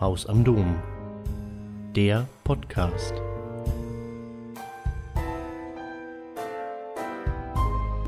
[0.00, 0.74] Haus am Dom.
[1.94, 3.14] Der Podcast.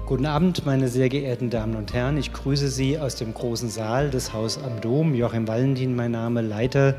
[0.04, 2.16] Guten Abend, meine sehr geehrten Damen und Herren.
[2.16, 5.14] Ich grüße Sie aus dem großen Saal des Haus am Dom.
[5.14, 6.98] Joachim Valentin, mein Name, Leiter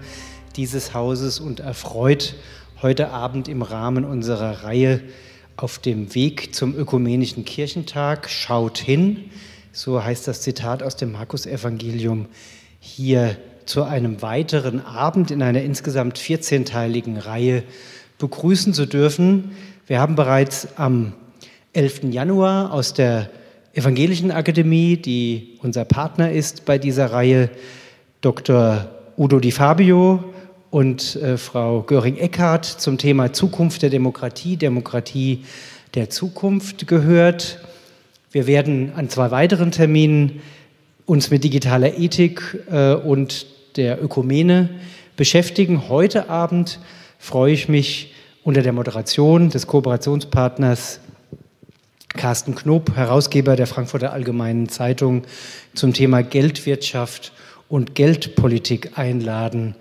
[0.55, 2.35] dieses Hauses und erfreut
[2.81, 5.01] heute Abend im Rahmen unserer Reihe
[5.57, 8.29] auf dem Weg zum Ökumenischen Kirchentag.
[8.29, 9.31] Schaut hin,
[9.73, 12.27] so heißt das Zitat aus dem Markus-Evangelium,
[12.79, 13.35] hier
[13.67, 17.63] zu einem weiteren Abend in einer insgesamt 14-teiligen Reihe
[18.17, 19.51] begrüßen zu dürfen.
[19.85, 21.13] Wir haben bereits am
[21.73, 22.05] 11.
[22.11, 23.29] Januar aus der
[23.73, 27.49] Evangelischen Akademie, die unser Partner ist bei dieser Reihe,
[28.21, 28.87] Dr.
[29.17, 30.23] Udo Di Fabio
[30.71, 35.43] und äh, Frau Göring-Eckardt zum Thema Zukunft der Demokratie, Demokratie
[35.93, 37.59] der Zukunft gehört.
[38.31, 40.41] Wir werden an zwei weiteren Terminen
[41.05, 43.45] uns mit digitaler Ethik äh, und
[43.77, 44.69] der Ökumene
[45.15, 45.87] beschäftigen.
[45.87, 46.79] Heute Abend
[47.19, 50.99] freue ich mich unter der Moderation des Kooperationspartners
[52.09, 55.23] Carsten Knob, Herausgeber der Frankfurter Allgemeinen Zeitung,
[55.75, 57.31] zum Thema Geldwirtschaft
[57.69, 59.75] und Geldpolitik einladen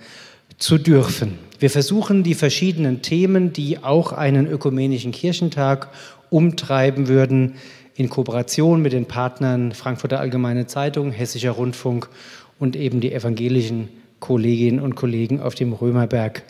[0.59, 1.39] zu dürfen.
[1.59, 5.89] Wir versuchen die verschiedenen Themen, die auch einen ökumenischen Kirchentag
[6.29, 7.55] umtreiben würden,
[7.95, 12.11] in Kooperation mit den Partnern Frankfurter Allgemeine Zeitung, Hessischer Rundfunk
[12.59, 13.89] und eben die evangelischen
[14.21, 16.43] Kolleginnen und Kollegen auf dem Römerberg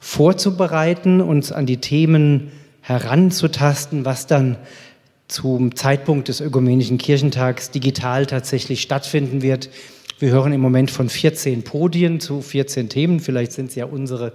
[0.00, 4.58] vorzubereiten, uns an die Themen heranzutasten, was dann
[5.28, 9.70] zum Zeitpunkt des Ökumenischen Kirchentags digital tatsächlich stattfinden wird.
[10.18, 14.34] Wir hören im Moment von 14 Podien zu 14 Themen, vielleicht sind es ja unsere,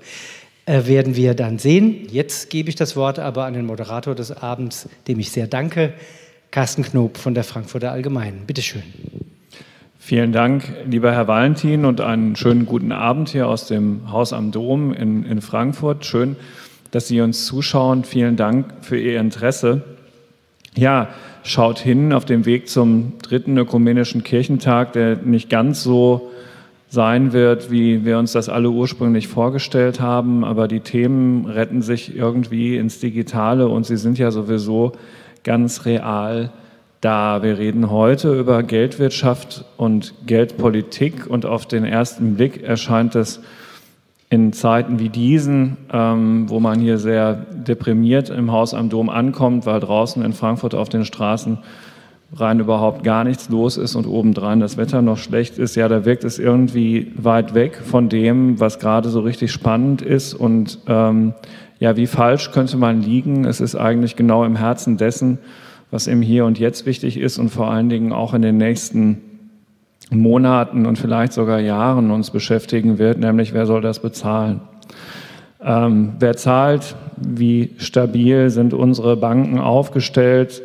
[0.65, 2.07] äh, werden wir dann sehen.
[2.11, 5.93] Jetzt gebe ich das Wort aber an den Moderator des Abends, dem ich sehr danke,
[6.51, 8.45] Carsten Knob von der Frankfurter Allgemeinen.
[8.47, 8.83] Bitte schön.
[10.09, 14.49] Vielen Dank, lieber Herr Valentin, und einen schönen guten Abend hier aus dem Haus am
[14.49, 16.03] Dom in, in Frankfurt.
[16.03, 16.35] Schön,
[16.89, 18.03] dass Sie uns zuschauen.
[18.03, 19.83] Vielen Dank für Ihr Interesse.
[20.75, 21.09] Ja,
[21.43, 26.31] schaut hin auf dem Weg zum dritten ökumenischen Kirchentag, der nicht ganz so
[26.87, 32.17] sein wird, wie wir uns das alle ursprünglich vorgestellt haben, aber die Themen retten sich
[32.17, 34.93] irgendwie ins Digitale und sie sind ja sowieso
[35.43, 36.51] ganz real
[37.01, 37.41] da.
[37.43, 43.41] Wir reden heute über Geldwirtschaft und Geldpolitik und auf den ersten Blick erscheint es
[44.29, 49.65] in Zeiten wie diesen, ähm, wo man hier sehr deprimiert im Haus am Dom ankommt,
[49.65, 51.57] weil draußen in Frankfurt auf den Straßen
[52.35, 56.05] rein überhaupt gar nichts los ist und obendrein das Wetter noch schlecht ist, ja, da
[56.05, 60.35] wirkt es irgendwie weit weg von dem, was gerade so richtig spannend ist.
[60.35, 61.33] Und ähm,
[61.79, 63.45] ja, wie falsch könnte man liegen?
[63.45, 65.39] Es ist eigentlich genau im Herzen dessen,
[65.91, 69.21] was im Hier und Jetzt wichtig ist und vor allen Dingen auch in den nächsten
[70.11, 74.61] Monaten und vielleicht sogar Jahren uns beschäftigen wird, nämlich wer soll das bezahlen?
[75.63, 76.95] Ähm, wer zahlt?
[77.17, 80.61] Wie stabil sind unsere Banken aufgestellt?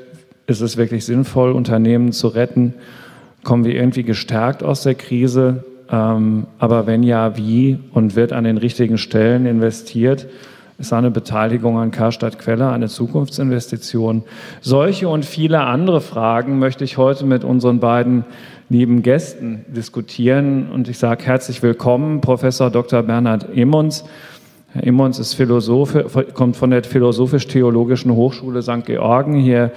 [0.47, 2.75] Ist es wirklich sinnvoll, Unternehmen zu retten?
[3.43, 5.65] Kommen wir irgendwie gestärkt aus der Krise?
[5.91, 7.79] Ähm, aber wenn ja, wie?
[7.93, 10.27] Und wird an den richtigen Stellen investiert?
[10.79, 14.25] Ist eine Beteiligung an Karstadt Quelle eine Zukunftsinvestition?
[14.61, 18.25] Solche und viele andere Fragen möchte ich heute mit unseren beiden
[18.69, 20.71] lieben Gästen diskutieren.
[20.73, 23.03] Und ich sage herzlich willkommen, Professor Dr.
[23.03, 24.05] Bernhard Emmons.
[24.73, 25.97] Herr Emmons ist Philosoph,
[26.35, 28.85] kommt von der Philosophisch-Theologischen Hochschule St.
[28.85, 29.71] Georgen hier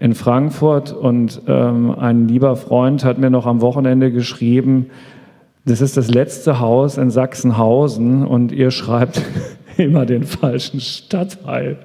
[0.00, 0.92] in Frankfurt.
[0.92, 4.86] Und ähm, ein lieber Freund hat mir noch am Wochenende geschrieben,
[5.68, 9.20] das ist das letzte Haus in Sachsenhausen und ihr schreibt
[9.76, 11.76] immer den falschen Stadtteil.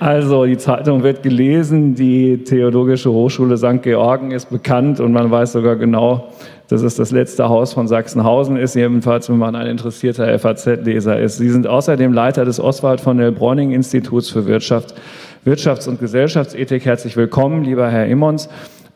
[0.00, 3.82] Also die Zeitung wird gelesen, die Theologische Hochschule St.
[3.82, 6.30] Georgen ist bekannt und man weiß sogar genau,
[6.66, 11.38] dass es das letzte Haus von Sachsenhausen ist, jedenfalls wenn man ein interessierter FAZ-Leser ist.
[11.38, 14.96] Sie sind außerdem Leiter des Oswald von der Bräuning Instituts für Wirtschaft,
[15.44, 16.84] Wirtschafts- und Gesellschaftsethik.
[16.84, 18.48] Herzlich willkommen, lieber Herr Immons.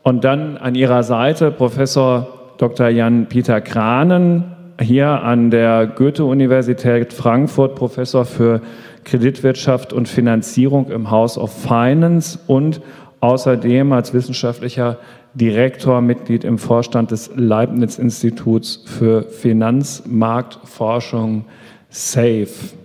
[0.03, 2.89] Und dann an Ihrer Seite Professor Dr.
[2.89, 8.61] Jan-Peter Kranen, hier an der Goethe-Universität Frankfurt Professor für
[9.03, 12.79] Kreditwirtschaft und Finanzierung im House of Finance und
[13.19, 14.97] außerdem als wissenschaftlicher
[15.33, 21.43] Direktor, Mitglied im Vorstand des Leibniz-Instituts für Finanzmarktforschung
[21.89, 22.84] SAFE.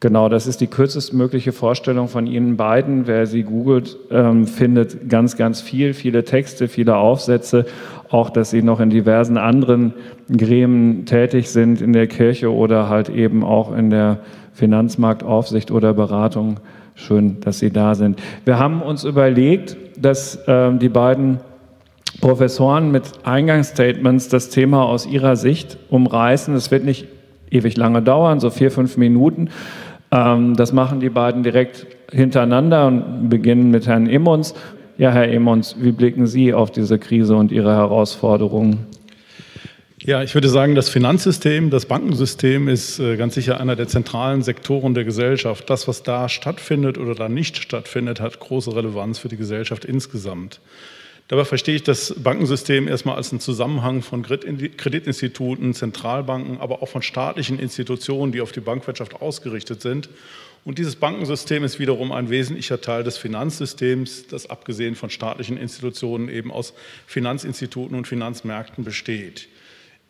[0.00, 3.06] Genau, das ist die kürzestmögliche Vorstellung von Ihnen beiden.
[3.06, 7.64] Wer Sie googelt, ähm, findet ganz, ganz viel, viele Texte, viele Aufsätze
[8.10, 9.94] auch, dass sie noch in diversen anderen
[10.34, 14.18] Gremien tätig sind, in der Kirche oder halt eben auch in der
[14.52, 16.60] Finanzmarktaufsicht oder Beratung.
[16.94, 18.18] Schön, dass Sie da sind.
[18.44, 21.40] Wir haben uns überlegt, dass äh, die beiden
[22.22, 26.54] Professoren mit Eingangsstatements das Thema aus ihrer Sicht umreißen.
[26.54, 27.06] Es wird nicht
[27.50, 29.50] ewig lange dauern, so vier, fünf Minuten.
[30.10, 34.54] Ähm, das machen die beiden direkt hintereinander und beginnen mit Herrn Emmons.
[34.98, 38.86] Ja, Herr Emmons, wie blicken Sie auf diese Krise und Ihre Herausforderungen?
[40.06, 44.42] Ja, ich würde sagen, das Finanzsystem, das Bankensystem ist äh, ganz sicher einer der zentralen
[44.42, 45.68] Sektoren der Gesellschaft.
[45.68, 50.60] Das, was da stattfindet oder da nicht stattfindet, hat große Relevanz für die Gesellschaft insgesamt.
[51.28, 57.02] Dabei verstehe ich das Bankensystem erstmal als einen Zusammenhang von Kreditinstituten, Zentralbanken, aber auch von
[57.02, 60.08] staatlichen Institutionen, die auf die Bankwirtschaft ausgerichtet sind.
[60.64, 66.28] Und dieses Bankensystem ist wiederum ein wesentlicher Teil des Finanzsystems, das abgesehen von staatlichen Institutionen
[66.28, 66.74] eben aus
[67.06, 69.48] Finanzinstituten und Finanzmärkten besteht.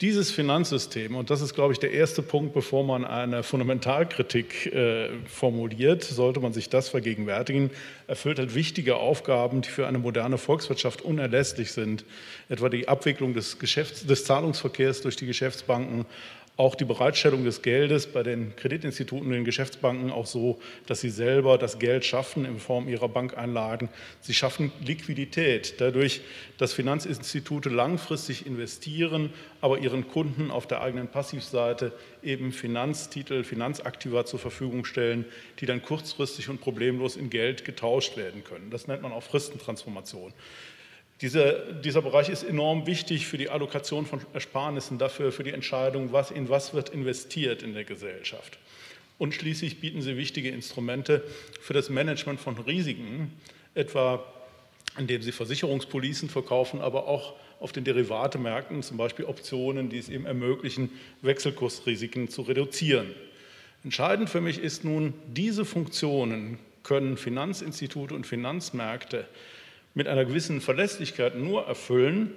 [0.03, 5.09] Dieses Finanzsystem, und das ist, glaube ich, der erste Punkt, bevor man eine Fundamentalkritik äh,
[5.25, 7.71] formuliert, sollte man sich das vergegenwärtigen,
[8.07, 12.05] erfüllt halt wichtige Aufgaben, die für eine moderne Volkswirtschaft unerlässlich sind,
[12.51, 16.05] etwa die Abwicklung des, Geschäfts-, des Zahlungsverkehrs durch die Geschäftsbanken,
[16.56, 21.11] auch die Bereitstellung des Geldes bei den Kreditinstituten und den Geschäftsbanken auch so, dass sie
[21.11, 23.91] selber das Geld schaffen in Form ihrer Bankeinlagen.
[24.20, 26.23] Sie schaffen Liquidität dadurch,
[26.56, 29.31] dass Finanzinstitute langfristig investieren,
[29.61, 31.93] aber ihren Kunden auf der eigenen Passivseite
[32.23, 35.26] eben Finanztitel, Finanzaktiva zur Verfügung stellen,
[35.61, 38.70] die dann kurzfristig und problemlos in Geld getauscht werden können.
[38.70, 40.32] Das nennt man auch Fristentransformation.
[41.23, 46.13] Dieser, dieser Bereich ist enorm wichtig für die Allokation von Ersparnissen, dafür für die Entscheidung,
[46.13, 48.59] was in was wird investiert in der Gesellschaft.
[49.19, 51.25] Und schließlich bieten sie wichtige Instrumente
[51.61, 53.33] für das Management von Risiken,
[53.75, 54.25] etwa
[54.99, 60.27] indem sie Versicherungspolicen verkaufen, aber auch auf den Derivatemärkten, zum Beispiel Optionen, die es eben
[60.27, 60.91] ermöglichen,
[61.23, 63.15] Wechselkursrisiken zu reduzieren.
[63.85, 69.27] Entscheidend für mich ist nun, diese Funktionen können Finanzinstitute und Finanzmärkte
[69.97, 72.31] mit einer gewissen Verlässlichkeit nur erfüllen,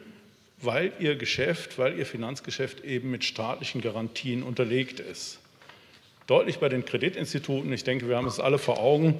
[0.62, 5.40] weil ihr Geschäft, weil ihr Finanzgeschäft eben mit staatlichen Garantien unterlegt ist.
[6.26, 9.16] Deutlich bei den Kreditinstituten, ich denke, wir haben es alle vor Augen,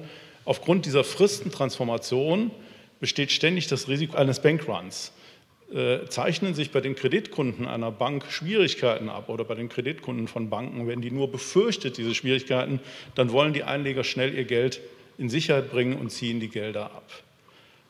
[0.46, 2.50] aufgrund dieser Fristentransformation
[2.98, 5.12] besteht ständig das Risiko eines Bankruns.
[5.70, 10.48] Äh, zeichnen sich bei den Kreditkunden einer Bank Schwierigkeiten ab oder bei den Kreditkunden von
[10.48, 12.80] Banken, wenn die nur befürchtet, diese Schwierigkeiten,
[13.14, 14.80] dann wollen die Einleger schnell ihr Geld
[15.18, 17.22] in Sicherheit bringen und ziehen die Gelder ab.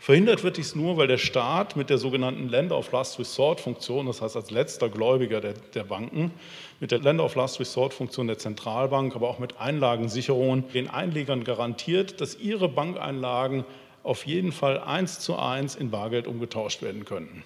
[0.01, 4.07] Verhindert wird dies nur, weil der Staat mit der sogenannten Lender of Last Resort Funktion,
[4.07, 6.33] das heißt als letzter Gläubiger der, der Banken,
[6.81, 11.45] mit der Lender of Last Resort Funktion der Zentralbank, aber auch mit Einlagensicherungen den Einlegern
[11.45, 13.67] garantiert, dass ihre Bankeinlagen
[14.03, 17.45] auf jeden Fall eins zu eins in Bargeld umgetauscht werden können.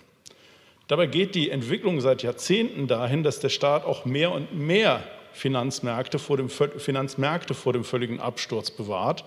[0.86, 5.02] Dabei geht die Entwicklung seit Jahrzehnten dahin, dass der Staat auch mehr und mehr
[5.34, 9.24] Finanzmärkte vor dem, Finanzmärkte vor dem völligen Absturz bewahrt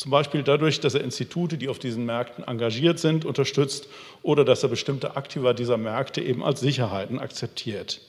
[0.00, 3.86] zum Beispiel dadurch, dass er Institute, die auf diesen Märkten engagiert sind, unterstützt
[4.22, 8.00] oder dass er bestimmte Aktiva dieser Märkte eben als Sicherheiten akzeptiert.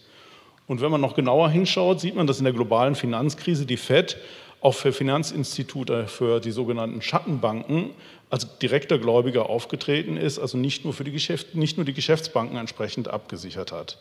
[0.68, 4.16] Und wenn man noch genauer hinschaut, sieht man, dass in der globalen Finanzkrise die Fed
[4.62, 7.90] auch für Finanzinstitute, für die sogenannten Schattenbanken
[8.30, 12.56] als direkter Gläubiger aufgetreten ist, also nicht nur, für die Geschäft, nicht nur die Geschäftsbanken
[12.58, 13.98] entsprechend abgesichert hat.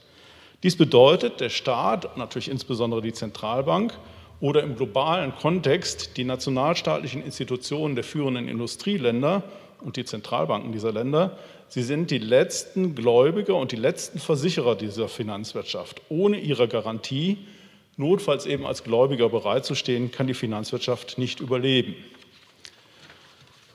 [0.62, 3.99] Dies bedeutet, der Staat, natürlich insbesondere die Zentralbank,
[4.41, 9.43] oder im globalen Kontext die nationalstaatlichen Institutionen der führenden Industrieländer
[9.81, 15.09] und die Zentralbanken dieser Länder, sie sind die letzten Gläubiger und die letzten Versicherer dieser
[15.09, 16.01] Finanzwirtschaft.
[16.09, 17.39] Ohne ihre Garantie,
[17.97, 21.95] notfalls eben als Gläubiger bereitzustehen, kann die Finanzwirtschaft nicht überleben.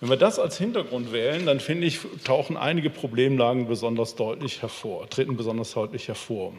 [0.01, 5.09] Wenn wir das als Hintergrund wählen, dann finde ich, tauchen einige Problemlagen besonders deutlich hervor,
[5.09, 6.53] treten besonders deutlich hervor.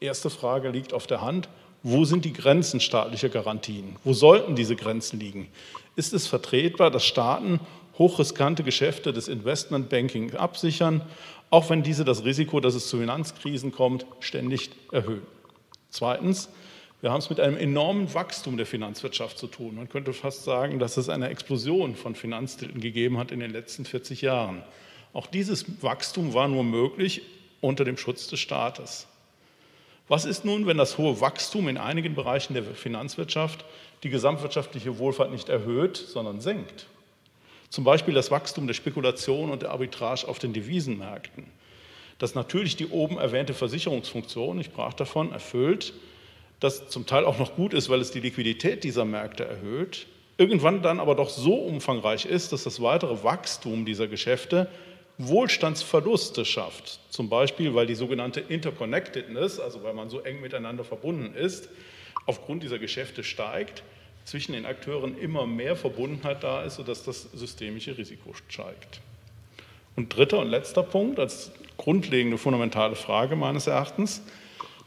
[0.00, 1.48] Erste Frage liegt auf der Hand,
[1.82, 3.96] wo sind die Grenzen staatlicher Garantien?
[4.04, 5.48] Wo sollten diese Grenzen liegen?
[5.96, 7.60] Ist es vertretbar, dass Staaten
[7.98, 11.02] hochriskante Geschäfte des Investmentbanking absichern,
[11.50, 15.26] auch wenn diese das Risiko, dass es zu Finanzkrisen kommt, ständig erhöhen?
[15.90, 16.48] Zweitens,
[17.02, 19.74] wir haben es mit einem enormen Wachstum der Finanzwirtschaft zu tun.
[19.74, 23.84] Man könnte fast sagen, dass es eine Explosion von Finanztiteln gegeben hat in den letzten
[23.84, 24.62] 40 Jahren.
[25.12, 27.20] Auch dieses Wachstum war nur möglich
[27.60, 29.06] unter dem Schutz des Staates.
[30.06, 33.64] Was ist nun, wenn das hohe Wachstum in einigen Bereichen der Finanzwirtschaft
[34.02, 36.86] die gesamtwirtschaftliche Wohlfahrt nicht erhöht, sondern senkt?
[37.70, 41.46] Zum Beispiel das Wachstum der Spekulation und der Arbitrage auf den Devisenmärkten.
[42.18, 45.94] Das natürlich die oben erwähnte Versicherungsfunktion, ich sprach davon, erfüllt,
[46.60, 50.06] das zum Teil auch noch gut ist, weil es die Liquidität dieser Märkte erhöht,
[50.36, 54.68] irgendwann dann aber doch so umfangreich ist, dass das weitere Wachstum dieser Geschäfte
[55.18, 57.00] Wohlstandsverluste schafft.
[57.10, 61.68] Zum Beispiel, weil die sogenannte Interconnectedness, also weil man so eng miteinander verbunden ist,
[62.26, 63.82] aufgrund dieser Geschäfte steigt,
[64.24, 69.00] zwischen den Akteuren immer mehr Verbundenheit da ist, sodass das systemische Risiko steigt.
[69.96, 74.22] Und dritter und letzter Punkt, als grundlegende fundamentale Frage meines Erachtens,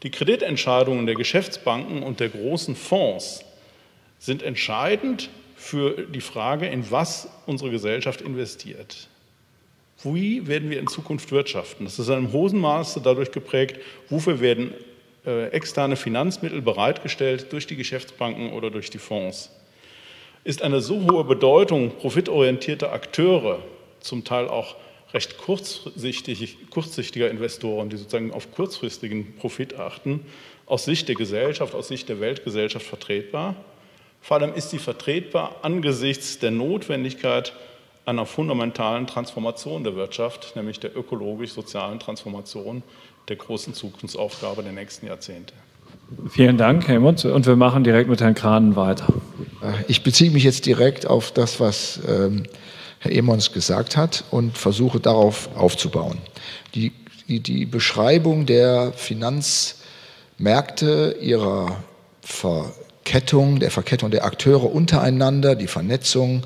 [0.04, 3.44] Die Kreditentscheidungen der Geschäftsbanken und der großen Fonds
[4.20, 9.08] sind entscheidend für die Frage, in was unsere Gesellschaft investiert.
[10.04, 11.86] Wie werden wir in Zukunft wirtschaften?
[11.86, 14.74] Das ist in einem hohen dadurch geprägt, wofür werden
[15.26, 19.52] äh, externe Finanzmittel bereitgestellt durch die Geschäftsbanken oder durch die Fonds.
[20.44, 23.60] Ist eine so hohe Bedeutung profitorientierter Akteure,
[24.00, 24.76] zum Teil auch
[25.14, 30.26] recht kurzsichtig, kurzsichtiger Investoren, die sozusagen auf kurzfristigen Profit achten,
[30.66, 33.56] aus Sicht der Gesellschaft, aus Sicht der Weltgesellschaft vertretbar?
[34.22, 37.54] Vor allem ist sie vertretbar angesichts der Notwendigkeit
[38.08, 42.82] einer fundamentalen Transformation der Wirtschaft, nämlich der ökologisch-sozialen Transformation
[43.28, 45.54] der großen Zukunftsaufgabe der nächsten Jahrzehnte.
[46.30, 47.26] Vielen Dank, Helmut.
[47.26, 49.08] Und wir machen direkt mit Herrn Kranen weiter.
[49.90, 52.44] Ich beziehe mich jetzt direkt auf das, was ähm,
[53.00, 56.20] Herr Emons gesagt hat und versuche darauf aufzubauen.
[56.76, 56.94] Die,
[57.28, 61.84] die, die Beschreibung der Finanzmärkte, ihrer
[62.22, 66.44] Verkettung, der Verkettung der Akteure untereinander, die Vernetzung,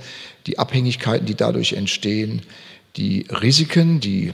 [0.47, 2.41] die Abhängigkeiten, die dadurch entstehen,
[2.97, 4.33] die Risiken, die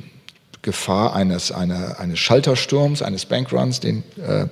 [0.62, 4.48] Gefahr eines, einer, eines Schaltersturms, eines Bankruns, den äh,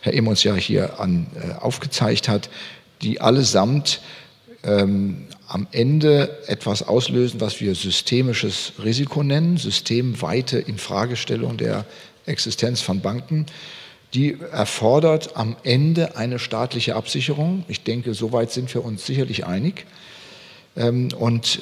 [0.00, 2.50] Herr Emons ja hier an, äh, aufgezeigt hat,
[3.02, 4.00] die allesamt
[4.64, 11.84] ähm, am Ende etwas auslösen, was wir systemisches Risiko nennen, systemweite Infragestellung der
[12.26, 13.46] Existenz von Banken.
[14.14, 17.64] Die erfordert am Ende eine staatliche Absicherung.
[17.68, 19.86] Ich denke, soweit sind wir uns sicherlich einig.
[20.76, 21.60] Ähm, und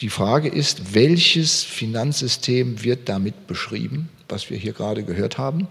[0.00, 5.68] die Frage ist, welches Finanzsystem wird damit beschrieben, was wir hier gerade gehört haben?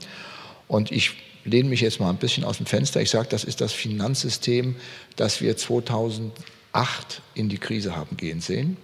[0.68, 1.12] Und ich
[1.46, 3.02] lehne mich jetzt mal ein bisschen aus dem Fenster.
[3.02, 4.76] Ich sage, das ist das Finanzsystem,
[5.16, 6.32] das wir 2008
[7.36, 8.78] in die Krise haben gehen sehen.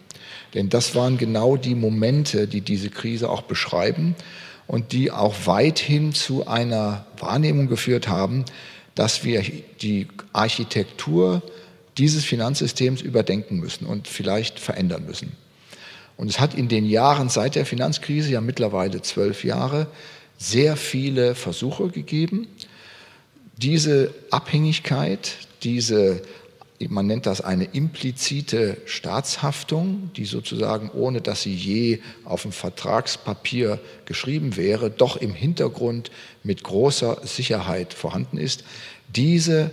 [0.54, 4.16] Denn das waren genau die Momente, die diese Krise auch beschreiben
[4.68, 8.46] und die auch weithin zu einer Wahrnehmung geführt haben,
[8.96, 9.44] dass wir
[9.82, 11.42] die Architektur
[12.00, 15.34] dieses Finanzsystems überdenken müssen und vielleicht verändern müssen.
[16.18, 19.88] Und es hat in den Jahren seit der Finanzkrise, ja mittlerweile zwölf Jahre,
[20.38, 22.48] sehr viele Versuche gegeben,
[23.58, 26.22] diese Abhängigkeit, diese,
[26.88, 33.80] man nennt das eine implizite Staatshaftung, die sozusagen ohne dass sie je auf dem Vertragspapier
[34.06, 36.10] geschrieben wäre, doch im Hintergrund
[36.44, 38.64] mit großer Sicherheit vorhanden ist,
[39.14, 39.72] diese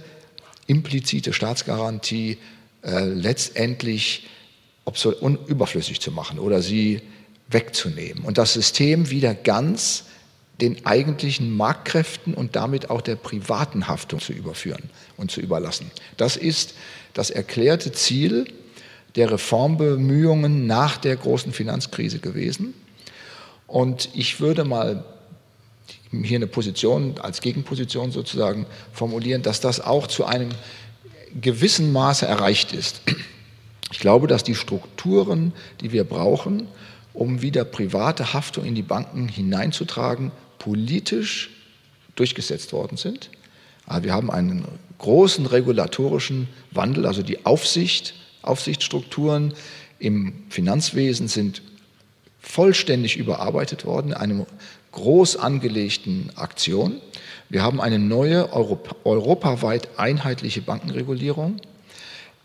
[0.66, 2.38] implizite Staatsgarantie
[2.82, 4.28] äh, letztendlich
[5.48, 7.02] überflüssig zu machen oder sie
[7.48, 10.04] wegzunehmen und das System wieder ganz
[10.60, 14.84] den eigentlichen Marktkräften und damit auch der privaten Haftung zu überführen
[15.16, 15.90] und zu überlassen.
[16.16, 16.74] Das ist
[17.12, 18.46] das erklärte Ziel
[19.16, 22.74] der Reformbemühungen nach der großen Finanzkrise gewesen.
[23.66, 25.04] Und ich würde mal
[26.24, 30.50] hier eine Position als Gegenposition sozusagen formulieren, dass das auch zu einem
[31.40, 33.02] gewissen Maße erreicht ist.
[33.92, 36.66] Ich glaube, dass die Strukturen, die wir brauchen,
[37.12, 41.50] um wieder private Haftung in die Banken hineinzutragen, politisch
[42.14, 43.30] durchgesetzt worden sind.
[44.00, 44.66] Wir haben einen
[44.98, 49.54] großen regulatorischen Wandel, also die Aufsicht, Aufsichtsstrukturen
[49.98, 51.62] im Finanzwesen sind
[52.40, 54.46] vollständig überarbeitet worden, einem
[54.96, 57.02] groß angelegten Aktion.
[57.50, 61.60] Wir haben eine neue Europa, europaweit einheitliche Bankenregulierung,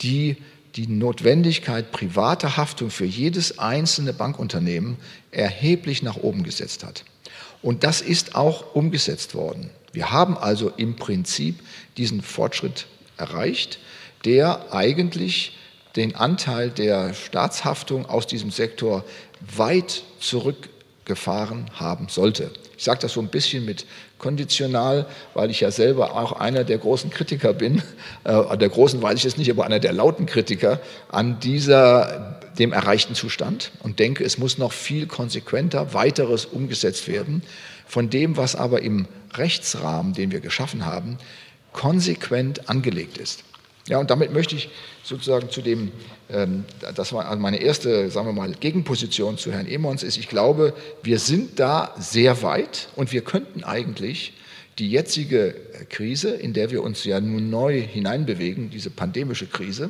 [0.02, 0.36] die
[0.76, 4.98] die Notwendigkeit privater Haftung für jedes einzelne Bankunternehmen
[5.32, 7.06] erheblich nach oben gesetzt hat.
[7.62, 9.70] Und das ist auch umgesetzt worden.
[9.94, 11.60] Wir haben also im Prinzip
[11.96, 13.80] diesen Fortschritt erreicht,
[14.26, 15.58] der eigentlich
[15.96, 19.06] den Anteil der Staatshaftung aus diesem Sektor
[19.56, 20.70] weit zurück
[21.12, 22.52] gefahren haben sollte.
[22.78, 23.86] Ich sage das so ein bisschen mit
[24.18, 27.82] konditional, weil ich ja selber auch einer der großen Kritiker bin,
[28.24, 32.72] äh, der großen weiß ich es nicht, aber einer der lauten Kritiker an dieser, dem
[32.72, 37.44] erreichten Zustand und denke, es muss noch viel konsequenter weiteres umgesetzt werden,
[37.86, 41.18] von dem, was aber im Rechtsrahmen, den wir geschaffen haben,
[41.74, 43.44] konsequent angelegt ist.
[43.88, 44.70] Ja, und damit möchte ich
[45.04, 45.92] sozusagen zu dem,
[46.30, 50.74] ähm, das war meine erste, sagen wir mal, Gegenposition zu Herrn Emons, ist, ich glaube,
[51.04, 54.34] wir sind da sehr weit und wir könnten eigentlich
[54.78, 55.56] die jetzige
[55.90, 59.90] Krise, in der wir uns ja nun neu hineinbewegen, diese pandemische Krise,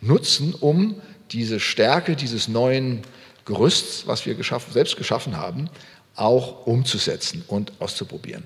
[0.00, 1.00] nutzen, um
[1.30, 3.02] diese Stärke dieses neuen
[3.44, 5.68] Gerüsts, was wir geschaffen, selbst geschaffen haben,
[6.16, 8.42] auch umzusetzen und auszuprobieren.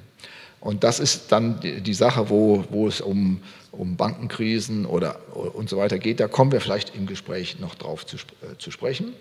[0.60, 3.42] Und das ist dann die Sache, wo, wo es um,
[3.78, 6.20] um Bankenkrisen oder und so weiter geht.
[6.20, 9.12] Da kommen wir vielleicht im Gespräch noch drauf zu, äh, zu sprechen.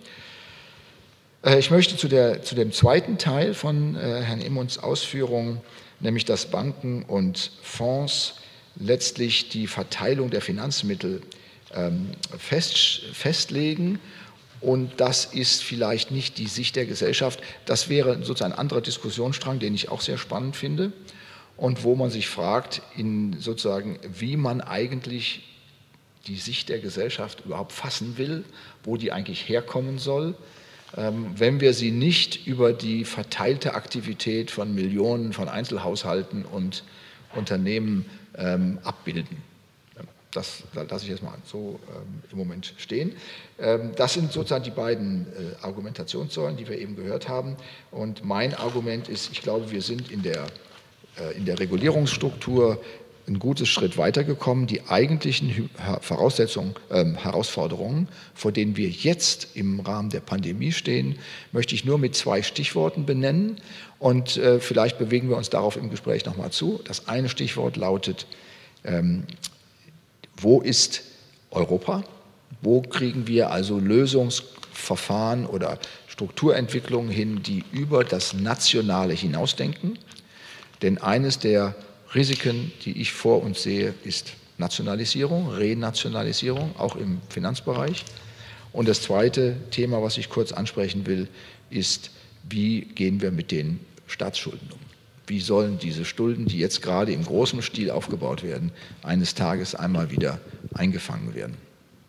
[1.44, 5.62] Äh, ich möchte zu, der, zu dem zweiten Teil von äh, Herrn Immons Ausführungen
[6.04, 8.36] nämlich dass Banken und Fonds
[8.76, 11.22] letztlich die Verteilung der Finanzmittel
[11.74, 14.00] ähm, fest, festlegen.
[14.62, 17.42] Und das ist vielleicht nicht die Sicht der Gesellschaft.
[17.66, 20.94] Das wäre sozusagen ein anderer Diskussionsstrang, den ich auch sehr spannend finde
[21.58, 25.44] und wo man sich fragt, in sozusagen, wie man eigentlich
[26.28, 28.44] die Sicht der Gesellschaft überhaupt fassen will,
[28.84, 30.36] wo die eigentlich herkommen soll,
[30.96, 36.84] ähm, wenn wir sie nicht über die verteilte Aktivität von Millionen von Einzelhaushalten und
[37.36, 38.06] Unternehmen
[38.38, 39.38] ähm, abbilden.
[40.32, 43.16] Das lasse ich jetzt mal so ähm, im Moment stehen.
[43.60, 47.56] Ähm, das sind sozusagen die beiden äh, Argumentationssäulen, die wir eben gehört haben.
[47.92, 50.48] Und mein Argument ist, ich glaube, wir sind in der,
[51.38, 52.80] in der Regulierungsstruktur
[53.28, 54.68] ein gutes Schritt weitergekommen.
[54.68, 55.70] Die eigentlichen
[56.02, 61.18] Voraussetzungen, äh, Herausforderungen, vor denen wir jetzt im Rahmen der Pandemie stehen,
[61.52, 63.58] möchte ich nur mit zwei Stichworten benennen.
[64.00, 66.82] Und äh, vielleicht bewegen wir uns darauf im Gespräch nochmal zu.
[66.86, 68.28] Das eine Stichwort lautet,
[68.84, 69.24] ähm,
[70.36, 71.04] wo ist
[71.52, 72.04] Europa?
[72.62, 79.98] Wo kriegen wir also Lösungsverfahren oder Strukturentwicklungen hin, die über das Nationale hinausdenken?
[80.84, 81.74] Denn eines der
[82.14, 88.06] Risiken, die ich vor uns sehe, ist Nationalisierung, Renationalisierung, auch im Finanzbereich.
[88.72, 91.28] Und das zweite Thema, was ich kurz ansprechen will,
[91.70, 92.12] ist,
[92.50, 94.80] wie gehen wir mit den Staatsschulden um?
[95.26, 98.72] Wie sollen diese Schulden, die jetzt gerade im großen Stil aufgebaut werden,
[99.04, 100.40] eines Tages einmal wieder
[100.74, 101.56] eingefangen werden?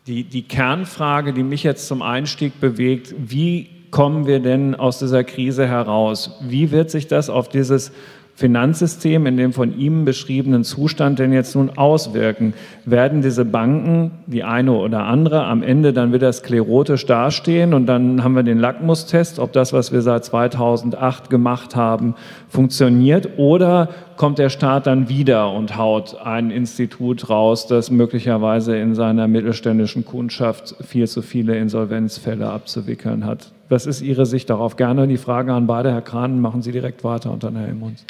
[0.07, 5.23] Die, die Kernfrage, die mich jetzt zum Einstieg bewegt, wie kommen wir denn aus dieser
[5.23, 6.37] Krise heraus?
[6.41, 7.93] Wie wird sich das auf dieses
[8.35, 12.55] Finanzsystem in dem von ihm beschriebenen Zustand denn jetzt nun auswirken?
[12.85, 18.25] Werden diese Banken, die eine oder andere, am Ende dann wieder sklerotisch dastehen und dann
[18.25, 22.17] haben wir den Lackmustest, ob das, was wir seit 2008 gemacht haben,
[22.49, 28.97] funktioniert oder kommt der Staat dann wieder und haut ein Institut raus, das möglicherweise in
[28.97, 33.53] seiner mittelständischen Kundschaft viel zu viele Insolvenzfälle abzuwickeln hat?
[33.75, 34.77] Was ist Ihre Sicht darauf?
[34.77, 35.91] Gerne die Frage an beide.
[35.91, 38.05] Herr Kran, machen Sie direkt weiter und dann Herr Emmons.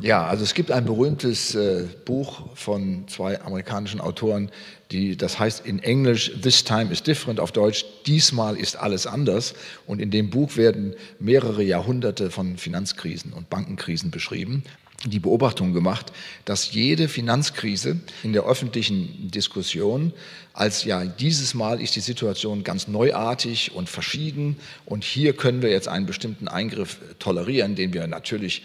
[0.00, 4.50] Ja, also es gibt ein berühmtes äh, Buch von zwei amerikanischen Autoren,
[4.90, 9.52] die, das heißt in Englisch This Time is Different, auf Deutsch Diesmal ist alles anders.
[9.86, 14.64] Und in dem Buch werden mehrere Jahrhunderte von Finanzkrisen und Bankenkrisen beschrieben
[15.04, 16.12] die Beobachtung gemacht,
[16.44, 20.12] dass jede Finanzkrise in der öffentlichen Diskussion
[20.52, 25.70] als ja, dieses Mal ist die Situation ganz neuartig und verschieden und hier können wir
[25.70, 28.62] jetzt einen bestimmten Eingriff tolerieren, den wir natürlich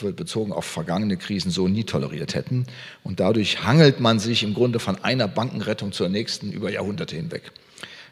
[0.00, 2.66] bezogen auf vergangene Krisen so nie toleriert hätten.
[3.02, 7.50] Und dadurch hangelt man sich im Grunde von einer Bankenrettung zur nächsten über Jahrhunderte hinweg.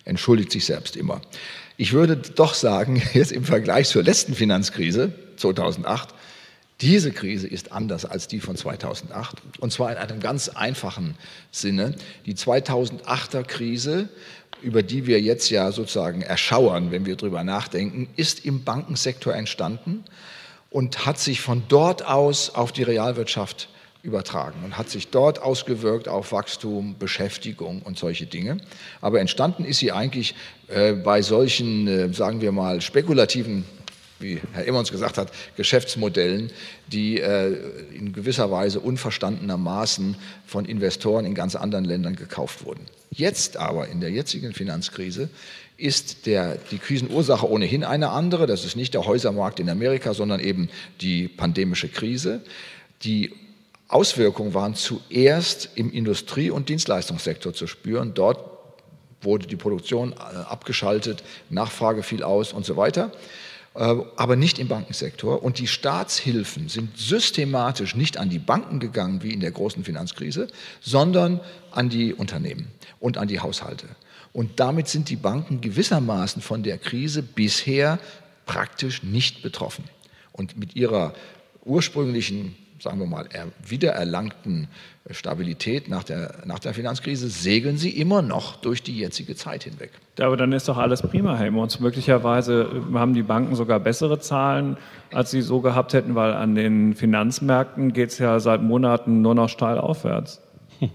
[0.05, 1.21] Entschuldigt sich selbst immer.
[1.77, 6.15] Ich würde doch sagen, jetzt im Vergleich zur letzten Finanzkrise 2008,
[6.81, 11.17] diese Krise ist anders als die von 2008 und zwar in einem ganz einfachen
[11.51, 11.95] Sinne.
[12.27, 14.11] Die 2008er Krise,
[14.61, 20.05] über die wir jetzt ja sozusagen erschauern, wenn wir darüber nachdenken, ist im Bankensektor entstanden
[20.69, 23.69] und hat sich von dort aus auf die Realwirtschaft
[24.03, 28.59] übertragen und hat sich dort ausgewirkt auf Wachstum, Beschäftigung und solche Dinge.
[29.01, 30.35] Aber entstanden ist sie eigentlich
[30.69, 33.65] äh, bei solchen, äh, sagen wir mal, spekulativen
[34.19, 36.51] wie Herr Emmons gesagt hat, Geschäftsmodellen,
[36.89, 37.57] die äh,
[37.95, 42.87] in gewisser Weise unverstandenermaßen von Investoren in ganz anderen Ländern gekauft wurden.
[43.11, 45.29] Jetzt aber, in der jetzigen Finanzkrise,
[45.77, 48.47] ist der, die Krisenursache ohnehin eine andere.
[48.47, 50.69] Das ist nicht der Häusermarkt in Amerika, sondern eben
[51.01, 52.41] die pandemische Krise.
[53.03, 53.35] Die
[53.89, 58.15] Auswirkungen waren zuerst im Industrie- und Dienstleistungssektor zu spüren.
[58.15, 58.57] Dort
[59.21, 63.13] wurde die Produktion äh, abgeschaltet, Nachfrage fiel aus und so weiter.
[63.77, 65.43] Äh, aber nicht im Bankensektor.
[65.43, 70.49] Und die Staatshilfen sind systematisch nicht an die Banken gegangen, wie in der großen Finanzkrise,
[70.81, 71.41] sondern
[71.73, 72.69] an die Unternehmen
[73.01, 73.87] und an die Haushalte.
[74.33, 77.99] Und damit sind die Banken gewissermaßen von der Krise bisher
[78.47, 79.85] praktisch nicht betroffen.
[80.33, 81.13] Und mit ihrer
[81.65, 83.29] ursprünglichen sagen wir mal,
[83.65, 84.69] wiedererlangten
[85.11, 89.91] Stabilität nach der, nach der Finanzkrise segeln sie immer noch durch die jetzige Zeit hinweg.
[90.19, 91.79] Ja, aber dann ist doch alles prima, Herr Immons.
[91.81, 94.77] Möglicherweise haben die Banken sogar bessere Zahlen,
[95.13, 99.35] als sie so gehabt hätten, weil an den Finanzmärkten geht es ja seit Monaten nur
[99.35, 100.41] noch steil aufwärts.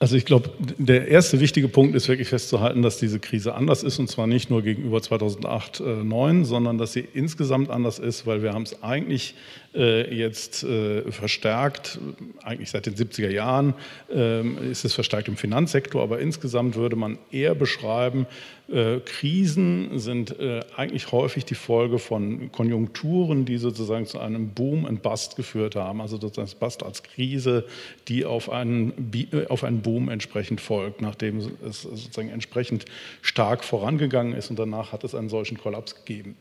[0.00, 3.98] Also ich glaube, der erste wichtige Punkt ist wirklich festzuhalten, dass diese Krise anders ist
[3.98, 8.42] und zwar nicht nur gegenüber 2008, 2009, äh, sondern dass sie insgesamt anders ist, weil
[8.42, 11.98] wir haben es eigentlich äh, jetzt äh, verstärkt,
[12.42, 13.74] eigentlich seit den 70er Jahren
[14.12, 18.26] ähm, ist es verstärkt im Finanzsektor, aber insgesamt würde man eher beschreiben,
[18.66, 24.84] Äh, Krisen sind äh, eigentlich häufig die Folge von Konjunkturen, die sozusagen zu einem Boom
[24.84, 26.00] und Bust geführt haben.
[26.00, 27.66] Also sozusagen das Bust als Krise,
[28.08, 32.86] die auf einen, äh, auf einen Boom entsprechend folgt, nachdem es sozusagen entsprechend
[33.20, 36.34] stark vorangegangen ist und danach hat es einen solchen Kollaps gegeben.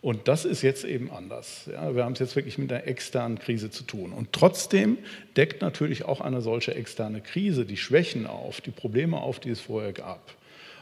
[0.00, 1.68] Und das ist jetzt eben anders.
[1.72, 4.12] Ja, wir haben es jetzt wirklich mit einer externen Krise zu tun.
[4.12, 4.98] Und trotzdem
[5.36, 9.60] deckt natürlich auch eine solche externe Krise die Schwächen auf, die Probleme auf, die es
[9.60, 10.34] vorher gab.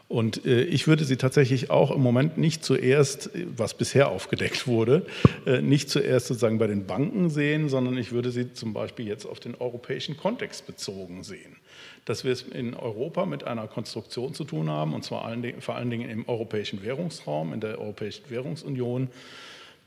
[0.09, 5.05] Und äh, ich würde sie tatsächlich auch im Moment nicht zuerst, was bisher aufgedeckt wurde,
[5.47, 9.27] äh, nicht zuerst sozusagen bei den Banken sehen, sondern ich würde sie zum Beispiel jetzt
[9.27, 11.57] auf den europäischen Kontext bezogen sehen.
[12.07, 15.91] Dass wir es in Europa mit einer Konstruktion zu tun haben, und zwar vor allen
[15.91, 19.11] Dingen im europäischen Währungsraum, in der Europäischen Währungsunion,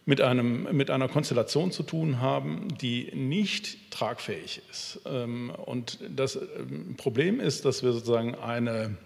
[0.05, 5.01] mit, einem, mit einer Konstellation zu tun haben, die nicht tragfähig ist.
[5.05, 8.97] Ähm, und das ähm, Problem ist, dass wir sozusagen eine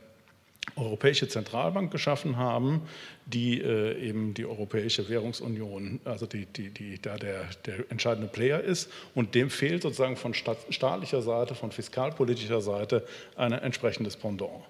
[0.75, 2.81] Europäische Zentralbank geschaffen haben,
[3.25, 8.59] die äh, eben die Europäische Währungsunion, also die, die, die da der, der entscheidende Player
[8.61, 8.91] ist.
[9.13, 14.63] Und dem fehlt sozusagen von staatlicher Seite, von fiskalpolitischer Seite ein entsprechendes Pendant.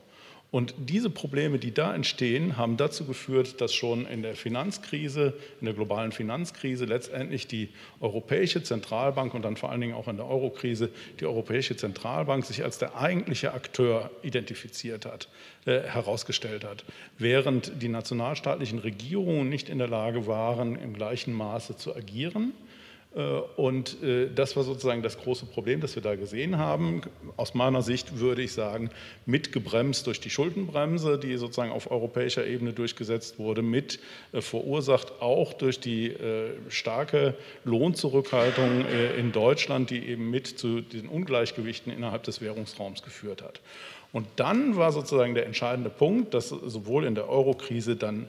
[0.54, 5.66] Und diese Probleme, die da entstehen, haben dazu geführt, dass schon in der Finanzkrise, in
[5.66, 10.28] der globalen Finanzkrise letztendlich die Europäische Zentralbank und dann vor allen Dingen auch in der
[10.28, 15.28] Eurokrise die Europäische Zentralbank sich als der eigentliche Akteur identifiziert hat,
[15.66, 16.86] äh, herausgestellt hat,
[17.18, 22.54] während die nationalstaatlichen Regierungen nicht in der Lage waren, im gleichen Maße zu agieren
[23.58, 27.02] und äh, das war sozusagen das große Problem, das wir da gesehen haben.
[27.38, 28.90] Aus meiner Sicht würde ich sagen,
[29.28, 34.00] mitgebremst durch die Schuldenbremse, die sozusagen auf europäischer Ebene durchgesetzt wurde, mit
[34.32, 36.14] äh, verursacht auch durch die
[36.70, 38.86] starke Lohnzurückhaltung
[39.18, 43.62] in Deutschland, die eben mit zu den Ungleichgewichten innerhalb des Währungsraums geführt hat.
[44.12, 48.28] Und dann war sozusagen der entscheidende Punkt, dass sowohl in der Eurokrise dann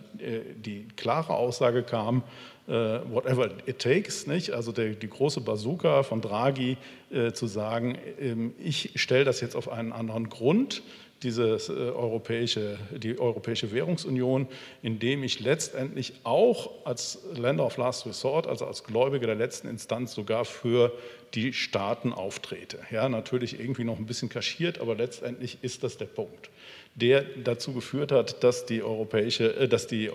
[0.57, 4.53] die klare Aussage kam, äh, whatever it takes, nicht?
[4.53, 6.77] also der, die große Bazooka von Draghi
[7.11, 10.83] äh, zu sagen, ähm, ich stelle das jetzt auf einen anderen Grund,
[11.23, 14.47] dieses, äh, europäische, die Europäische Währungsunion,
[14.83, 20.15] indem ich letztendlich auch als Länder of Last Resort, also als Gläubiger der letzten Instanz
[20.15, 20.93] sogar für
[21.35, 22.79] die Staaten auftrete.
[22.91, 26.51] Ja, natürlich irgendwie noch ein bisschen kaschiert, aber letztendlich ist das der Punkt
[26.95, 30.11] der dazu geführt hat, dass die, europäische, äh, dass die äh,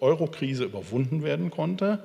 [0.00, 2.00] Euro-Krise überwunden werden konnte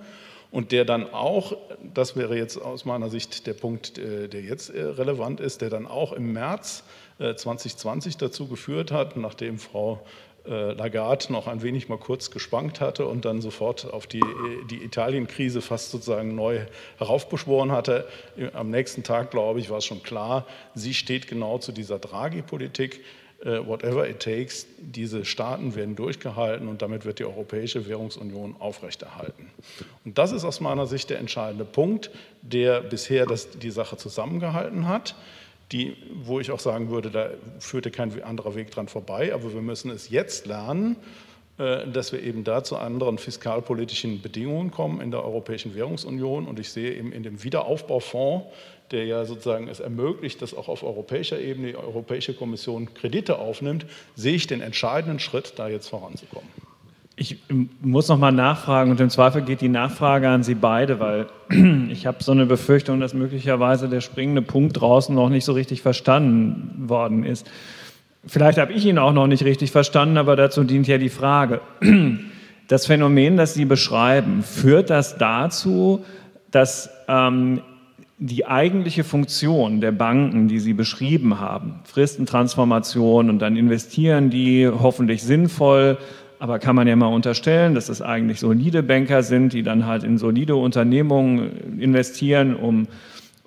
[0.52, 1.58] und der dann auch,
[1.94, 5.88] das wäre jetzt aus meiner Sicht der Punkt, äh, der jetzt relevant ist, der dann
[5.88, 6.84] auch im März
[7.20, 10.06] 2020 dazu geführt hat, nachdem Frau
[10.46, 14.22] Lagarde noch ein wenig mal kurz gespankt hatte und dann sofort auf die,
[14.70, 16.60] die Italien-Krise fast sozusagen neu
[17.00, 18.08] heraufbeschworen hatte.
[18.54, 23.04] Am nächsten Tag, glaube ich, war es schon klar, sie steht genau zu dieser Draghi-Politik.
[23.44, 29.52] Äh, whatever it takes, diese Staaten werden durchgehalten und damit wird die Europäische Währungsunion aufrechterhalten.
[30.06, 32.10] Und das ist aus meiner Sicht der entscheidende Punkt,
[32.42, 35.16] der bisher das, die Sache zusammengehalten hat.
[35.72, 39.62] Die, wo ich auch sagen würde, da führte kein anderer Weg dran vorbei, aber wir
[39.62, 40.96] müssen es jetzt lernen,
[41.58, 46.46] dass wir eben da zu anderen fiskalpolitischen Bedingungen kommen in der Europäischen Währungsunion.
[46.46, 48.46] Und ich sehe eben in dem Wiederaufbaufonds
[48.92, 53.86] der ja sozusagen es ermöglicht, dass auch auf europäischer Ebene die Europäische Kommission Kredite aufnimmt,
[54.16, 56.50] sehe ich den entscheidenden Schritt, da jetzt voranzukommen.
[57.20, 57.38] Ich
[57.82, 61.26] muss noch mal nachfragen und im Zweifel geht die Nachfrage an Sie beide, weil
[61.90, 65.82] ich habe so eine Befürchtung, dass möglicherweise der springende Punkt draußen noch nicht so richtig
[65.82, 67.50] verstanden worden ist.
[68.26, 71.62] Vielleicht habe ich ihn auch noch nicht richtig verstanden, aber dazu dient ja die Frage.
[72.70, 76.04] Das Phänomen, das Sie beschreiben, führt das dazu,
[76.52, 77.62] dass ähm,
[78.18, 85.24] die eigentliche Funktion der Banken, die Sie beschrieben haben, Fristentransformation und dann investieren die hoffentlich
[85.24, 85.98] sinnvoll,
[86.40, 90.04] aber kann man ja mal unterstellen, dass es eigentlich solide Banker sind, die dann halt
[90.04, 92.88] in solide Unternehmungen investieren, um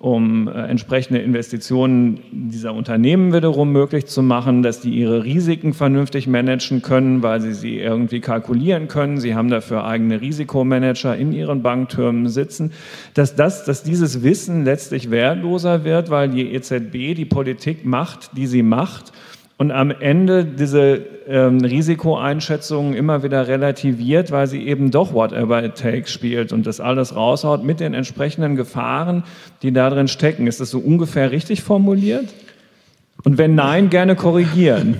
[0.01, 6.25] um äh, entsprechende Investitionen dieser Unternehmen wiederum möglich zu machen, dass die ihre Risiken vernünftig
[6.25, 9.19] managen können, weil sie sie irgendwie kalkulieren können.
[9.19, 12.71] Sie haben dafür eigene Risikomanager in ihren Banktürmen sitzen.
[13.13, 18.47] Dass, das, dass dieses Wissen letztlich wertloser wird, weil die EZB die Politik macht, die
[18.47, 19.13] sie macht
[19.61, 25.75] und am Ende diese ähm, Risikoeinschätzungen immer wieder relativiert, weil sie eben doch whatever it
[25.75, 29.23] takes spielt und das alles raushaut mit den entsprechenden Gefahren,
[29.61, 30.47] die da drin stecken.
[30.47, 32.33] Ist das so ungefähr richtig formuliert?
[33.23, 34.97] Und wenn nein, gerne korrigieren.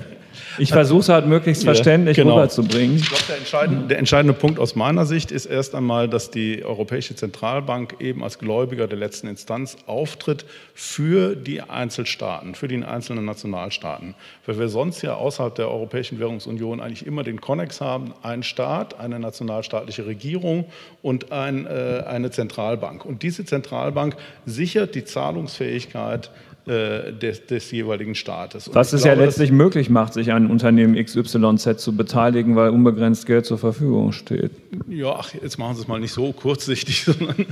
[0.57, 2.35] Ich versuche es halt möglichst verständlich genau.
[2.35, 2.97] rüberzubringen.
[2.97, 6.63] Ich glaube, der entscheidende, der entscheidende Punkt aus meiner Sicht ist erst einmal, dass die
[6.63, 13.25] Europäische Zentralbank eben als Gläubiger der letzten Instanz auftritt für die Einzelstaaten, für die einzelnen
[13.25, 14.15] Nationalstaaten.
[14.45, 18.99] Weil wir sonst ja außerhalb der Europäischen Währungsunion eigentlich immer den Konnex haben, ein Staat,
[18.99, 20.65] eine nationalstaatliche Regierung
[21.01, 23.05] und ein, äh, eine Zentralbank.
[23.05, 24.15] Und diese Zentralbank
[24.45, 26.31] sichert die Zahlungsfähigkeit
[26.67, 28.67] äh, des, des, jeweiligen Staates.
[28.67, 32.69] Und Was es glaube, ja letztlich möglich macht, sich an Unternehmen XYZ zu beteiligen, weil
[32.69, 34.51] unbegrenzt Geld zur Verfügung steht.
[34.87, 37.47] Ja, ach, jetzt machen Sie es mal nicht so kurzsichtig, sondern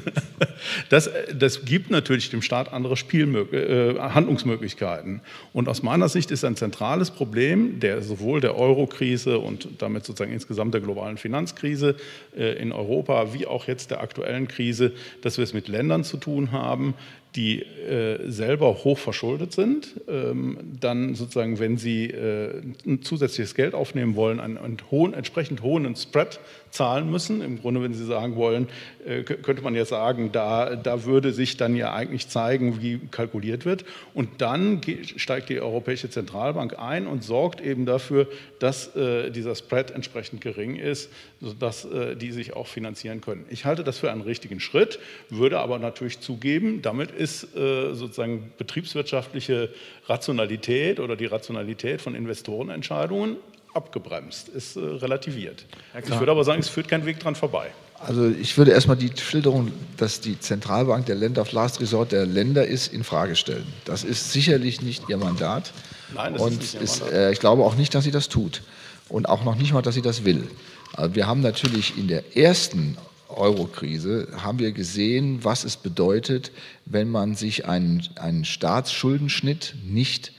[0.89, 5.21] das, das gibt natürlich dem Staat andere Spielmög äh, Handlungsmöglichkeiten.
[5.53, 10.33] Und aus meiner Sicht ist ein zentrales Problem der, sowohl der Euro-Krise und damit sozusagen
[10.33, 11.95] insgesamt der globalen Finanzkrise
[12.37, 14.91] äh, in Europa wie auch jetzt der aktuellen Krise,
[15.23, 16.93] dass wir es mit Ländern zu tun haben,
[17.35, 23.75] die äh, selber hoch verschuldet sind, ähm, dann sozusagen, wenn sie äh, ein zusätzliches Geld
[23.75, 26.39] aufnehmen wollen, einen, einen hohen, entsprechend hohen Spread
[26.71, 27.41] zahlen müssen.
[27.41, 28.67] Im Grunde, wenn Sie sagen wollen,
[29.05, 33.65] äh, könnte man ja sagen, da, da würde sich dann ja eigentlich zeigen, wie kalkuliert
[33.65, 33.85] wird.
[34.13, 34.81] Und dann
[35.15, 38.27] steigt die Europäische Zentralbank ein und sorgt eben dafür,
[38.59, 41.09] dass äh, dieser Spread entsprechend gering ist,
[41.41, 43.45] sodass äh, die sich auch finanzieren können.
[43.49, 49.69] Ich halte das für einen richtigen Schritt, würde aber natürlich zugeben, damit ist sozusagen betriebswirtschaftliche
[50.07, 53.37] Rationalität oder die Rationalität von Investorenentscheidungen
[53.73, 55.65] abgebremst, ist äh, relativiert.
[56.01, 57.71] ich würde aber sagen, es führt kein Weg dran vorbei.
[57.99, 62.25] Also ich würde erstmal die Schilderung, dass die Zentralbank der Länder of Last Resort der
[62.25, 63.67] Länder ist, in Frage stellen.
[63.85, 65.73] Das ist sicherlich nicht ihr Mandat.
[66.13, 67.07] Nein, das und ist nicht ihr Mandat.
[67.07, 68.61] Ist, äh, ich glaube auch nicht, dass sie das tut.
[69.09, 70.47] Und auch noch nicht mal, dass sie das will.
[70.93, 76.51] Also wir haben natürlich in der ersten Euro-Krise haben wir gesehen, was es bedeutet,
[76.85, 80.31] wenn man sich einen, einen Staatsschuldenschnitt nicht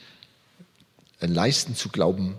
[1.20, 2.36] leisten zu glauben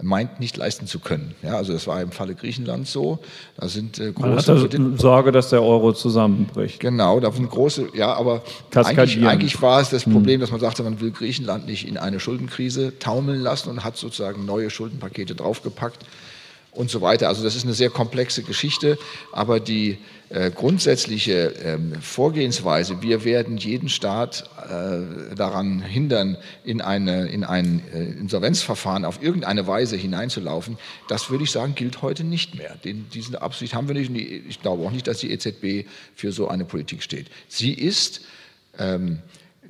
[0.00, 1.34] meint, nicht leisten zu können.
[1.42, 3.18] Ja, also das war im Falle Griechenlands so.
[3.56, 6.80] Da sind äh, große Man also Sorge, dass der Euro zusammenbricht.
[6.80, 8.42] Genau, da sind große, ja, aber
[8.74, 10.12] eigentlich, eigentlich, war es das hm.
[10.12, 13.96] Problem, dass man sagte, man will Griechenland nicht in eine Schuldenkrise taumeln lassen und hat
[13.96, 16.04] sozusagen neue Schuldenpakete draufgepackt
[16.72, 17.28] und so weiter.
[17.28, 18.98] Also das ist eine sehr komplexe Geschichte,
[19.30, 19.98] aber die
[20.32, 27.82] äh, grundsätzliche ähm, Vorgehensweise, wir werden jeden Staat äh, daran hindern, in, eine, in ein
[27.92, 32.76] äh, Insolvenzverfahren auf irgendeine Weise hineinzulaufen, das würde ich sagen, gilt heute nicht mehr.
[32.84, 36.32] Den, diese Absicht haben wir nicht und ich glaube auch nicht, dass die EZB für
[36.32, 37.26] so eine Politik steht.
[37.48, 38.22] Sie ist
[38.78, 39.18] ähm,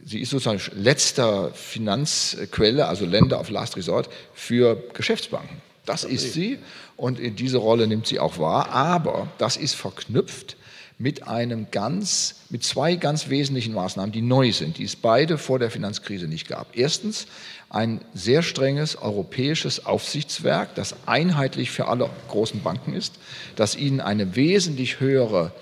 [0.05, 5.61] sie ist sozusagen letzter Finanzquelle, also Länder auf Last Resort für Geschäftsbanken.
[5.85, 6.59] Das ist sie.
[6.97, 10.57] Und in diese Rolle nimmt sie auch wahr, aber das ist verknüpft
[10.99, 15.59] mit einem ganz, mit zwei ganz wesentlichen Maßnahmen, die neu sind, die es beide vor
[15.59, 16.77] der Finanzkrise nicht gab.
[16.77, 17.27] Erstens
[17.71, 23.15] ein sehr strenges europäisches Aufsichtswerk, das einheitlich für alle großen Banken ist,
[23.57, 25.53] das ihnen eine wesentlich höhere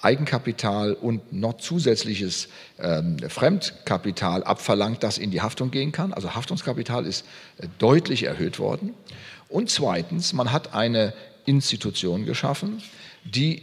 [0.00, 6.12] Eigenkapital und noch zusätzliches ähm, Fremdkapital abverlangt, das in die Haftung gehen kann.
[6.12, 7.24] Also Haftungskapital ist
[7.58, 8.94] äh, deutlich erhöht worden.
[9.48, 11.14] Und zweitens, man hat eine
[11.46, 12.82] Institution geschaffen,
[13.24, 13.62] die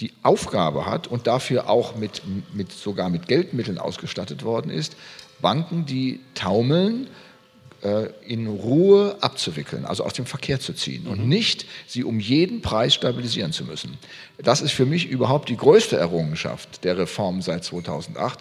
[0.00, 4.94] die Aufgabe hat und dafür auch mit, mit, sogar mit Geldmitteln ausgestattet worden ist,
[5.40, 7.08] Banken, die taumeln,
[8.26, 11.10] in Ruhe abzuwickeln, also aus dem Verkehr zu ziehen mhm.
[11.10, 13.98] und nicht sie um jeden Preis stabilisieren zu müssen.
[14.38, 18.38] Das ist für mich überhaupt die größte Errungenschaft der Reform seit 2008.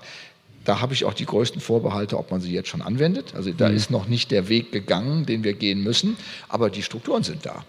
[0.63, 3.33] Da habe ich auch die größten Vorbehalte, ob man sie jetzt schon anwendet.
[3.35, 3.75] Also da mhm.
[3.75, 6.17] ist noch nicht der Weg gegangen, den wir gehen müssen,
[6.49, 7.63] aber die Strukturen sind da.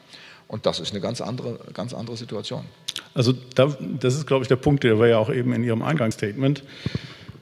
[0.48, 2.64] Und das ist eine ganz andere, ganz andere Situation.
[3.14, 5.82] Also da, das ist, glaube ich, der Punkt, der war ja auch eben in Ihrem
[5.82, 6.62] Eingangsstatement.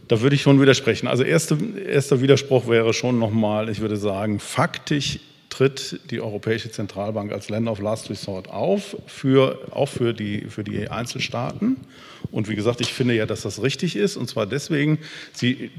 [0.08, 1.06] Da würde ich schon widersprechen.
[1.06, 7.32] Also erste, erster Widerspruch wäre schon nochmal, ich würde sagen, faktisch tritt die Europäische Zentralbank
[7.32, 11.76] als Land of Last Resort auf, für, auch für die, für die Einzelstaaten.
[12.34, 14.16] Und wie gesagt, ich finde ja, dass das richtig ist.
[14.16, 14.98] Und zwar deswegen,
[15.32, 15.70] sie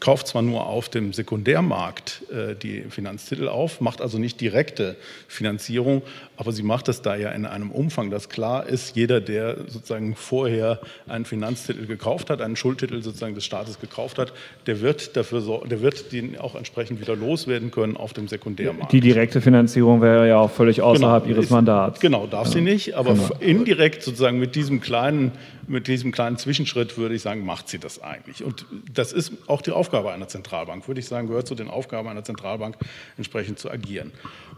[0.00, 6.00] kauft zwar nur auf dem Sekundärmarkt äh, die Finanztitel auf, macht also nicht direkte Finanzierung,
[6.38, 10.14] aber sie macht es da ja in einem Umfang, dass klar ist, jeder, der sozusagen
[10.14, 14.32] vorher einen Finanztitel gekauft hat, einen Schuldtitel sozusagen des Staates gekauft hat,
[14.66, 18.92] der wird dafür der wird den auch entsprechend wieder loswerden können auf dem Sekundärmarkt.
[18.92, 22.00] Die direkte Finanzierung wäre ja auch völlig außerhalb genau, ihres Mandats.
[22.00, 22.52] Genau, darf ja.
[22.54, 23.28] sie nicht, aber genau.
[23.40, 25.32] indirekt sozusagen mit diesem kleinen
[25.68, 28.44] mit diesem kleinen Zwischenschritt würde ich sagen, macht sie das eigentlich.
[28.44, 32.08] Und das ist auch die Aufgabe einer Zentralbank, würde ich sagen, gehört zu den Aufgaben
[32.08, 32.76] einer Zentralbank,
[33.16, 34.12] entsprechend zu agieren.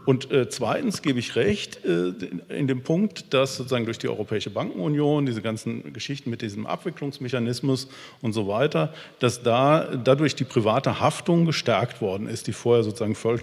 [0.05, 2.13] Und äh, zweitens gebe ich recht äh,
[2.49, 7.87] in dem Punkt, dass sozusagen durch die Europäische Bankenunion, diese ganzen Geschichten mit diesem Abwicklungsmechanismus
[8.21, 13.15] und so weiter, dass da dadurch die private Haftung gestärkt worden ist, die vorher sozusagen
[13.15, 13.41] voll,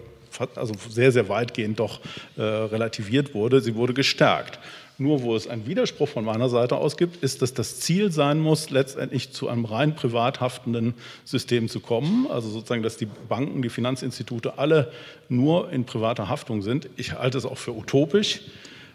[0.55, 2.01] also sehr, sehr weitgehend doch
[2.37, 3.61] äh, relativiert wurde.
[3.61, 4.59] Sie wurde gestärkt.
[5.01, 8.41] Nur wo es einen Widerspruch von meiner Seite aus gibt, ist, dass das Ziel sein
[8.41, 12.27] muss, letztendlich zu einem rein privat haftenden System zu kommen.
[12.29, 14.91] Also sozusagen, dass die Banken, die Finanzinstitute alle
[15.29, 16.89] nur in privater Haftung sind.
[16.97, 18.41] Ich halte es auch für utopisch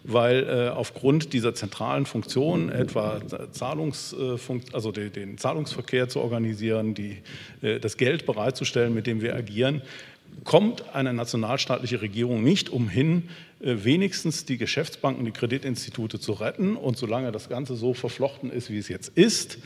[0.03, 4.37] weil äh, aufgrund dieser zentralen Funktionen, etwa Zahlungs, äh,
[4.73, 7.19] also de, den Zahlungsverkehr zu organisieren, die,
[7.61, 9.81] äh, das Geld bereitzustellen, mit dem wir agieren,
[10.43, 13.29] kommt eine nationalstaatliche Regierung nicht umhin,
[13.61, 16.75] äh, wenigstens die Geschäftsbanken, die Kreditinstitute zu retten.
[16.75, 19.57] Und solange das Ganze so verflochten ist, wie es jetzt ist,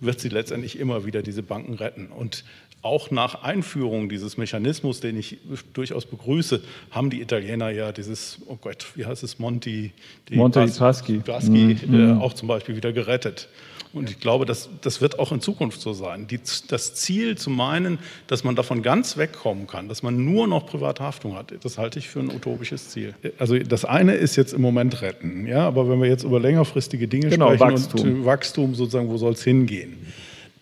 [0.00, 2.06] wird sie letztendlich immer wieder diese Banken retten.
[2.06, 2.44] Und
[2.88, 5.38] auch nach Einführung dieses Mechanismus, den ich
[5.74, 9.92] durchaus begrüße, haben die Italiener ja dieses, oh Gott, wie heißt es, Monti,
[10.30, 12.22] Monte Paschi, Paschi mm, äh, mm.
[12.22, 13.48] auch zum Beispiel wieder gerettet.
[13.92, 16.26] Und ich glaube, das, das wird auch in Zukunft so sein.
[16.26, 20.66] Die, das Ziel zu meinen, dass man davon ganz wegkommen kann, dass man nur noch
[20.66, 23.14] private Haftung hat, das halte ich für ein utopisches Ziel.
[23.38, 27.08] Also das eine ist jetzt im Moment retten, ja, aber wenn wir jetzt über längerfristige
[27.08, 28.00] Dinge genau, sprechen Wachstum.
[28.00, 29.96] und Wachstum sozusagen, wo soll es hingehen?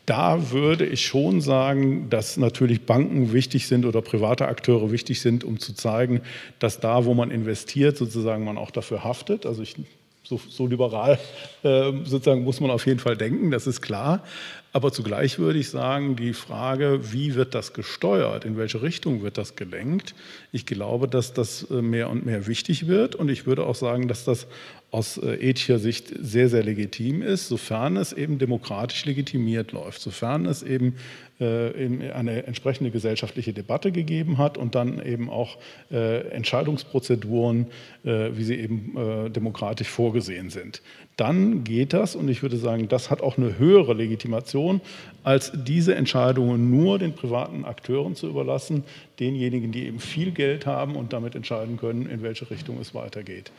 [0.06, 5.42] Da würde ich schon sagen, dass natürlich Banken wichtig sind oder private Akteure wichtig sind,
[5.42, 6.20] um zu zeigen,
[6.60, 9.46] dass da, wo man investiert, sozusagen man auch dafür haftet.
[9.46, 9.74] Also ich
[10.22, 11.18] so, so liberal
[11.62, 14.24] äh, sozusagen muss man auf jeden Fall denken, das ist klar.
[14.72, 19.38] Aber zugleich würde ich sagen, die Frage, wie wird das gesteuert, in welche Richtung wird
[19.38, 20.14] das gelenkt,
[20.52, 23.14] ich glaube, dass das äh, mehr und mehr wichtig wird.
[23.14, 24.46] Und ich würde auch sagen, dass das
[24.90, 30.46] aus äh, ethischer Sicht sehr, sehr legitim ist, sofern es eben demokratisch legitimiert läuft, sofern
[30.46, 30.96] es eben
[31.38, 35.58] eine entsprechende gesellschaftliche Debatte gegeben hat und dann eben auch
[35.90, 37.66] äh, Entscheidungsprozeduren,
[38.02, 40.80] wie sie eben demokratisch vorgesehen sind.
[41.16, 44.80] Dann geht das und ich würde sagen, das hat auch eine höhere Legitimation,
[45.24, 48.84] als diese Entscheidungen nur den privaten Akteuren zu überlassen,
[49.18, 53.50] denjenigen, die eben viel Geld haben und damit entscheiden können, in welche Richtung es weitergeht.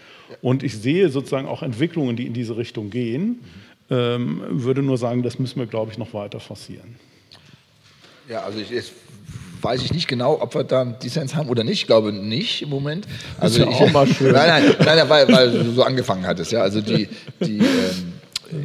[0.42, 3.40] Und ich sehe sozusagen auch Entwicklungen, die in diese Richtung gehen,
[3.90, 6.96] ähm, würde nur sagen, das müssen wir, glaube ich, noch weiter forcieren.
[8.30, 8.92] Ja, also ich, jetzt
[9.62, 11.82] weiß ich nicht genau, ob wir da einen Dissens haben oder nicht.
[11.82, 13.08] Ich glaube nicht im Moment.
[13.40, 14.34] Also ist ja ich, auch mal schön.
[14.34, 16.52] Nein, nein, nein, weil, weil du so angefangen hattest.
[16.52, 17.08] Ja, also die,
[17.40, 18.13] die ähm,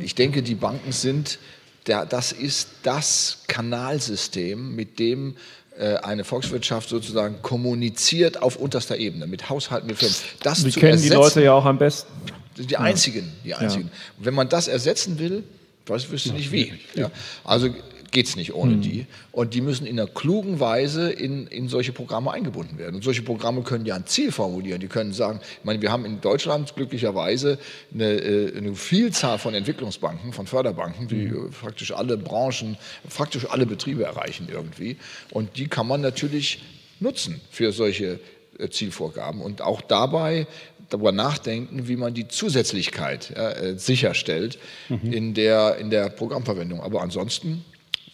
[0.03, 1.39] ich denke, die Banken sind,
[1.87, 5.37] der, das ist das Kanalsystem, mit dem
[5.79, 10.15] äh, eine Volkswirtschaft sozusagen kommuniziert auf unterster Ebene mit Haushalten, mit Firmen.
[10.43, 12.13] Das Wir kennen ersetzen, die Leute ja auch am besten.
[12.59, 13.91] Die einzigen, die einzigen.
[13.93, 14.25] Ja.
[14.25, 15.43] Wenn man das ersetzen will,
[15.87, 16.73] weiß, wüsste ja, nicht wie.
[16.95, 17.11] Ja.
[17.45, 17.71] Also
[18.13, 18.83] geht es nicht ohne mhm.
[18.83, 19.07] die.
[19.33, 22.97] Und die müssen in einer klugen Weise in, in solche Programme eingebunden werden.
[22.97, 24.81] Und solche Programme können ja ein Ziel formulieren.
[24.81, 27.59] Die können sagen, ich meine, wir haben in Deutschland glücklicherweise
[27.93, 31.51] eine, äh, eine Vielzahl von Entwicklungsbanken, von Förderbanken, die mhm.
[31.51, 32.77] praktisch alle Branchen,
[33.09, 34.99] praktisch alle Betriebe erreichen irgendwie.
[35.31, 36.63] Und die kann man natürlich
[37.01, 38.21] nutzen für solche
[38.59, 40.47] äh, Zielvorgaben und auch dabei
[40.91, 44.59] darüber nachdenken, wie man die Zusätzlichkeit äh, sicherstellt
[44.91, 45.13] mhm.
[45.13, 46.83] in, der, in der Programmverwendung.
[46.83, 47.65] Aber ansonsten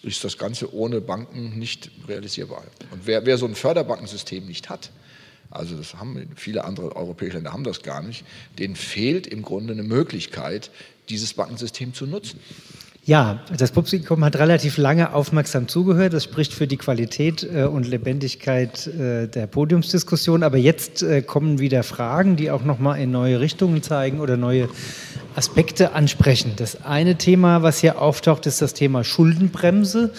[0.02, 2.64] ist das Ganze ohne Banken nicht realisierbar.
[2.90, 4.90] Und wer, wer so ein Förderbankensystem nicht hat,
[5.50, 8.24] also das haben viele andere europäische Länder haben das gar nicht,
[8.58, 10.70] denen fehlt im Grunde eine Möglichkeit,
[11.08, 12.38] dieses Bankensystem zu nutzen.
[13.08, 16.12] Ja, das Publikum hat relativ lange aufmerksam zugehört.
[16.12, 20.42] Das spricht für die Qualität äh, und Lebendigkeit äh, der Podiumsdiskussion.
[20.42, 24.68] Aber jetzt äh, kommen wieder Fragen, die auch nochmal in neue Richtungen zeigen oder neue
[25.34, 26.52] Aspekte ansprechen.
[26.56, 30.12] Das eine Thema, was hier auftaucht, ist das Thema Schuldenbremse.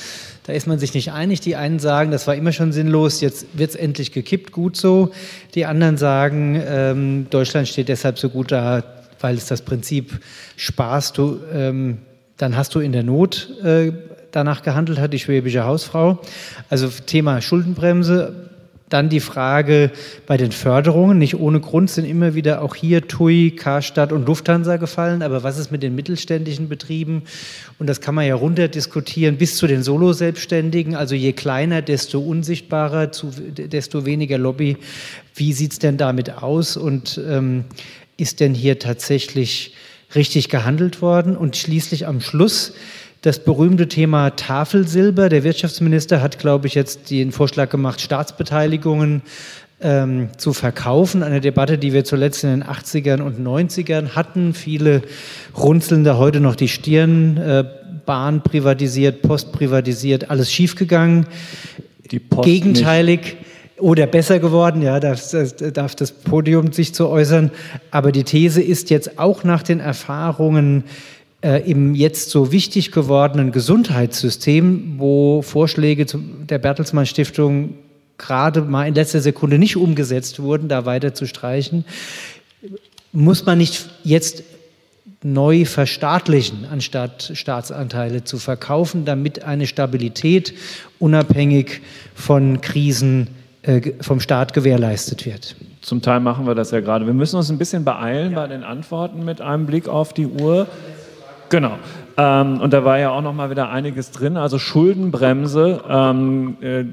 [0.47, 1.41] Da ist man sich nicht einig.
[1.41, 5.11] Die einen sagen, das war immer schon sinnlos, jetzt wird es endlich gekippt, gut so.
[5.53, 8.83] Die anderen sagen, ähm, Deutschland steht deshalb so gut da,
[9.19, 10.19] weil es das Prinzip
[10.57, 11.99] sparst du ähm,
[12.39, 13.91] dann hast du in der Not äh,
[14.31, 16.19] danach gehandelt, hat die schwäbische Hausfrau.
[16.69, 18.45] Also Thema Schuldenbremse.
[18.87, 19.91] Dann die Frage
[20.25, 21.19] bei den Förderungen.
[21.19, 25.21] Nicht ohne Grund sind immer wieder auch hier TUI, Karstadt und Lufthansa gefallen.
[25.21, 27.23] Aber was ist mit den mittelständischen Betrieben?
[27.77, 30.95] Und das kann man ja runter diskutieren bis zu den Solo-Selbstständigen.
[30.95, 34.77] Also je kleiner, desto unsichtbarer, desto weniger Lobby.
[35.35, 36.75] Wie sieht es denn damit aus?
[36.75, 37.65] Und ähm,
[38.17, 39.75] ist denn hier tatsächlich
[40.15, 41.37] richtig gehandelt worden.
[41.37, 42.73] Und schließlich am Schluss
[43.21, 45.29] das berühmte Thema Tafelsilber.
[45.29, 49.21] Der Wirtschaftsminister hat, glaube ich, jetzt den Vorschlag gemacht, Staatsbeteiligungen
[49.81, 51.23] ähm, zu verkaufen.
[51.23, 54.53] Eine Debatte, die wir zuletzt in den 80ern und 90ern hatten.
[54.53, 55.01] Viele
[55.57, 57.37] runzeln da heute noch die Stirn.
[57.37, 57.65] Äh,
[58.05, 61.27] Bahn privatisiert, Post privatisiert, alles schiefgegangen.
[62.09, 63.19] Die Post Gegenteilig.
[63.21, 63.48] Nicht
[63.79, 65.21] oder besser geworden, ja, darf,
[65.73, 67.51] darf das Podium sich zu äußern.
[67.91, 70.83] Aber die These ist jetzt auch nach den Erfahrungen
[71.41, 77.75] äh, im jetzt so wichtig gewordenen Gesundheitssystem, wo Vorschläge der Bertelsmann Stiftung
[78.17, 81.85] gerade mal in letzter Sekunde nicht umgesetzt wurden, da weiter zu streichen.
[83.13, 84.43] Muss man nicht jetzt
[85.23, 90.53] neu verstaatlichen, anstatt Staatsanteile zu verkaufen, damit eine Stabilität
[90.99, 91.81] unabhängig
[92.13, 93.27] von Krisen
[94.01, 95.55] vom Staat gewährleistet wird?
[95.81, 97.05] Zum Teil machen wir das ja gerade.
[97.05, 98.39] Wir müssen uns ein bisschen beeilen ja.
[98.39, 100.67] bei den Antworten mit einem Blick auf die Uhr.
[101.49, 101.77] Genau.
[102.17, 104.37] Ähm, und da war ja auch noch mal wieder einiges drin.
[104.37, 105.81] Also Schuldenbremse.
[105.89, 106.83] Ähm, äh,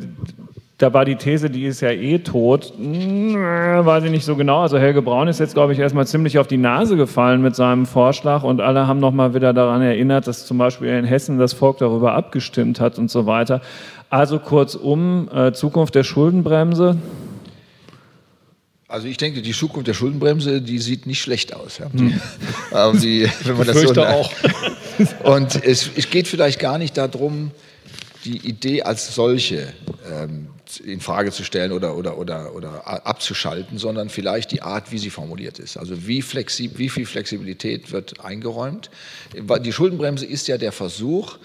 [0.79, 2.75] da war die These, die ist ja eh tot.
[2.77, 4.61] Hm, weiß ich nicht so genau.
[4.61, 7.87] Also Helge Braun ist jetzt, glaube ich, erstmal ziemlich auf die Nase gefallen mit seinem
[7.87, 11.55] Vorschlag und alle haben noch mal wieder daran erinnert, dass zum Beispiel in Hessen das
[11.55, 13.63] Volk darüber abgestimmt hat und so weiter.
[14.09, 16.97] Also kurzum, äh, Zukunft der Schuldenbremse.
[18.89, 21.79] Also ich denke, die Zukunft der Schuldenbremse, die sieht nicht schlecht aus.
[21.79, 21.91] Ja.
[22.73, 24.31] Ähm, die, wenn man das so auch.
[25.25, 27.53] Und es, es, geht vielleicht gar nicht darum,
[28.25, 29.73] die Idee als solche
[30.13, 30.49] ähm,
[30.85, 35.11] in Frage zu stellen oder, oder, oder, oder abzuschalten, sondern vielleicht die Art, wie sie
[35.11, 35.77] formuliert ist.
[35.77, 38.91] Also wie, flexib, wie viel Flexibilität wird eingeräumt.
[39.33, 41.39] Die Schuldenbremse ist ja der Versuch,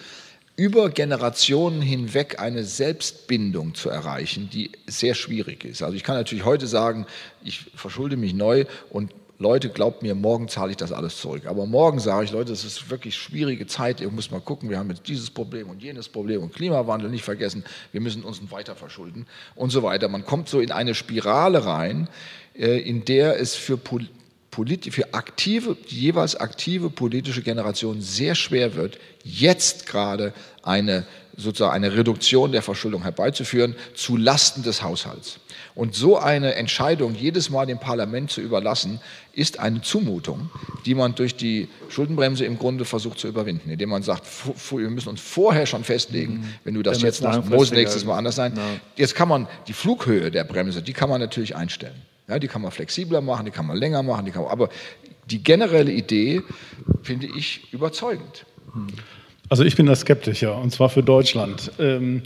[0.61, 5.81] über Generationen hinweg eine Selbstbindung zu erreichen, die sehr schwierig ist.
[5.81, 7.07] Also ich kann natürlich heute sagen,
[7.43, 11.47] ich verschulde mich neu und Leute, glaubt mir, morgen zahle ich das alles zurück.
[11.47, 14.01] Aber morgen sage ich, Leute, es ist wirklich schwierige Zeit.
[14.01, 17.23] Ihr müsst mal gucken, wir haben jetzt dieses Problem und jenes Problem und Klimawandel nicht
[17.23, 17.63] vergessen.
[17.91, 20.09] Wir müssen uns weiter verschulden und so weiter.
[20.09, 22.07] Man kommt so in eine Spirale rein,
[22.53, 23.79] äh, in der es für
[24.91, 30.33] für aktive, jeweils aktive politische Generationen sehr schwer wird, jetzt gerade
[30.63, 31.05] eine,
[31.37, 35.39] sozusagen eine Reduktion der Verschuldung herbeizuführen, zu Lasten des Haushalts.
[35.73, 38.99] Und so eine Entscheidung jedes Mal dem Parlament zu überlassen,
[39.33, 40.49] ist eine Zumutung,
[40.85, 44.25] die man durch die Schuldenbremse im Grunde versucht zu überwinden, indem man sagt,
[44.71, 46.53] wir müssen uns vorher schon festlegen, mhm.
[46.65, 48.53] wenn du das Damit jetzt machst, muss nächstes Mal anders sein.
[48.55, 48.63] Ja.
[48.97, 52.01] Jetzt kann man die Flughöhe der Bremse, die kann man natürlich einstellen.
[52.27, 54.69] Ja, die kann man flexibler machen, die kann man länger machen, die kann man, aber
[55.29, 56.41] die generelle Idee
[57.01, 58.45] finde ich überzeugend.
[59.51, 61.73] Also ich bin da skeptischer, und zwar für Deutschland.
[61.77, 62.23] Ähm,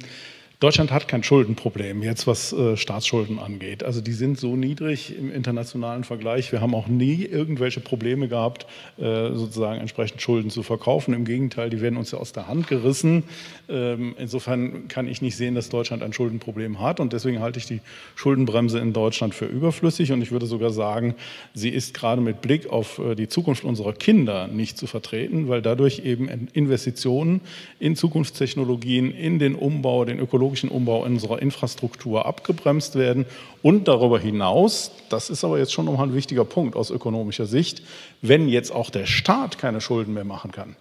[0.65, 3.83] Deutschland hat kein Schuldenproblem, jetzt was äh, Staatsschulden angeht.
[3.83, 6.51] Also die sind so niedrig im internationalen Vergleich.
[6.51, 8.65] Wir haben auch nie irgendwelche Probleme gehabt,
[8.97, 11.13] äh, sozusagen entsprechend Schulden zu verkaufen.
[11.13, 13.25] Im Gegenteil, die werden uns ja aus der Hand gerissen.
[13.69, 16.99] Ähm, insofern kann ich nicht sehen, dass Deutschland ein Schuldenproblem hat.
[16.99, 17.81] Und deswegen halte ich die
[18.15, 20.13] Schuldenbremse in Deutschland für überflüssig.
[20.13, 21.13] Und ich würde sogar sagen,
[21.53, 25.61] sie ist gerade mit Blick auf äh, die Zukunft unserer Kinder nicht zu vertreten, weil
[25.61, 27.41] dadurch eben Investitionen
[27.77, 33.25] in Zukunftstechnologien, in den Umbau, den ökologischen technologischen Umbau unserer Infrastruktur abgebremst werden.
[33.61, 37.81] Und darüber hinaus, das ist aber jetzt schon nochmal ein wichtiger Punkt aus ökonomischer Sicht,
[38.21, 40.75] wenn jetzt auch der Staat keine Schulden mehr machen kann,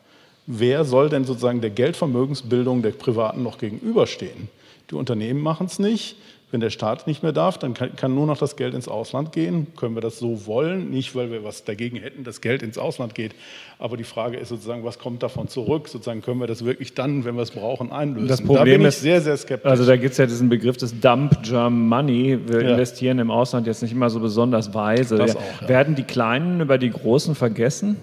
[0.47, 4.49] wer soll denn sozusagen der Geldvermögensbildung der Privaten noch gegenüberstehen?
[4.91, 6.16] Die Unternehmen machen es nicht,
[6.55, 9.32] wenn der Staat nicht mehr darf, dann kann, kann, nur noch das Geld ins Ausland
[9.32, 9.66] gehen.
[9.76, 10.88] Können wir das so wollen?
[10.88, 13.34] Nicht, weil wir was dagegen hätten, dass Geld ins Ausland geht.
[13.80, 15.88] Aber die Frage ist sozusagen, was kommt davon zurück?
[15.88, 18.28] Sozusagen können wir das wirklich dann, wenn wir es brauchen, einlösen?
[18.28, 19.68] Das Problem da bin ist, sehr, sehr skeptisch.
[19.68, 22.38] Also da gibt es ja diesen Begriff des Dump German Money.
[22.46, 22.70] Wir ja.
[22.70, 25.20] investieren im Ausland jetzt nicht immer so besonders weise.
[25.24, 25.26] Auch,
[25.61, 25.68] ja.
[25.68, 27.96] Werden die Kleinen über die Großen vergessen?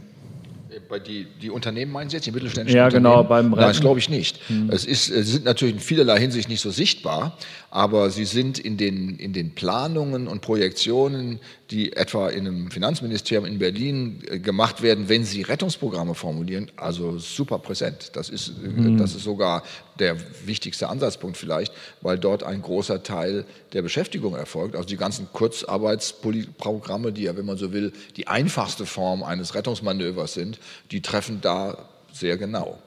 [0.92, 3.06] Bei die, die Unternehmen meinen Sie jetzt, die mittelständischen ja, Unternehmen?
[3.06, 3.62] Ja, genau, beim Rennen.
[3.62, 4.42] Nein, das glaube ich nicht.
[4.50, 4.70] Hm.
[4.72, 7.38] Es, ist, es sind natürlich in vielerlei Hinsicht nicht so sichtbar,
[7.70, 11.40] aber sie sind in den, in den Planungen und Projektionen,
[11.70, 17.18] die etwa in einem Finanzministerium in Berlin äh, gemacht werden, wenn sie Rettungsprogramme formulieren, also
[17.20, 18.12] super präsent.
[18.16, 18.98] Das ist, mhm.
[18.98, 19.64] das ist sogar
[20.00, 24.76] der wichtigste Ansatzpunkt vielleicht, weil dort ein großer Teil der Beschäftigung erfolgt.
[24.76, 30.34] Also die ganzen Kurzarbeitsprogramme, die ja, wenn man so will, die einfachste Form eines Rettungsmanövers
[30.34, 30.60] sind,
[30.92, 32.80] die treffen da sehr genau.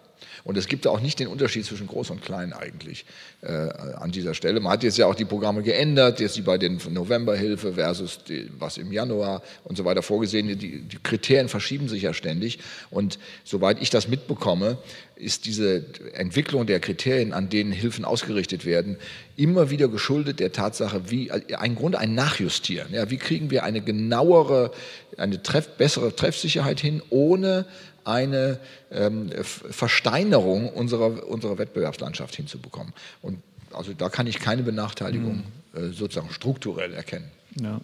[0.44, 3.06] Und es gibt auch nicht den Unterschied zwischen groß und klein eigentlich
[3.40, 4.60] äh, an dieser Stelle.
[4.60, 8.50] Man hat jetzt ja auch die Programme geändert, jetzt die bei den Novemberhilfe versus die,
[8.58, 10.46] was im Januar und so weiter vorgesehen.
[10.58, 12.58] Die, die Kriterien verschieben sich ja ständig.
[12.90, 14.76] Und soweit ich das mitbekomme,
[15.16, 15.84] ist diese
[16.14, 18.96] Entwicklung der Kriterien, an denen Hilfen ausgerichtet werden,
[19.36, 22.92] immer wieder geschuldet der Tatsache, wie ein Grunde ein Nachjustieren.
[22.92, 24.72] Ja, wie kriegen wir eine genauere,
[25.16, 27.66] eine treff, bessere Treffsicherheit hin, ohne
[28.04, 28.58] eine
[28.90, 32.92] ähm, Versteinerung unserer, unserer Wettbewerbslandschaft hinzubekommen.
[33.22, 33.38] Und
[33.72, 35.90] also da kann ich keine Benachteiligung mhm.
[35.90, 37.30] äh, sozusagen strukturell erkennen.
[37.60, 37.80] Ja.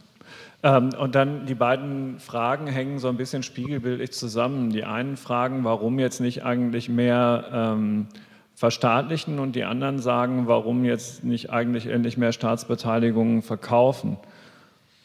[0.63, 4.71] Ähm, und dann die beiden Fragen hängen so ein bisschen spiegelbildlich zusammen.
[4.71, 8.09] Die einen fragen, warum jetzt nicht eigentlich mehr ähm,
[8.55, 14.19] verstaatlichen und die anderen sagen, warum jetzt nicht eigentlich endlich mehr Staatsbeteiligungen verkaufen.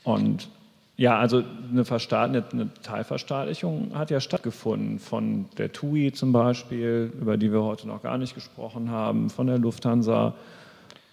[0.04, 0.50] Und
[0.98, 1.84] ja, also eine,
[2.52, 8.02] eine, Teilverstaatlichung hat ja stattgefunden von der TUI zum Beispiel, über die wir heute noch
[8.02, 10.36] gar nicht gesprochen haben, von der Lufthansa.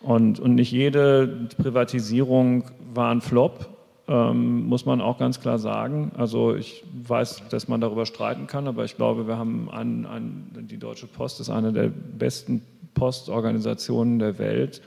[0.01, 3.72] Und, und nicht jede Privatisierung war ein Flop,
[4.09, 6.13] ähm, muss man auch ganz klar sagen.
[6.17, 10.67] Also ich weiß, dass man darüber streiten kann, aber ich glaube, wir haben ein, ein,
[10.71, 12.63] die Deutsche Post ist eine der besten
[12.95, 14.83] Postorganisationen der Welt.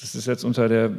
[0.00, 0.92] Das ist jetzt unter der,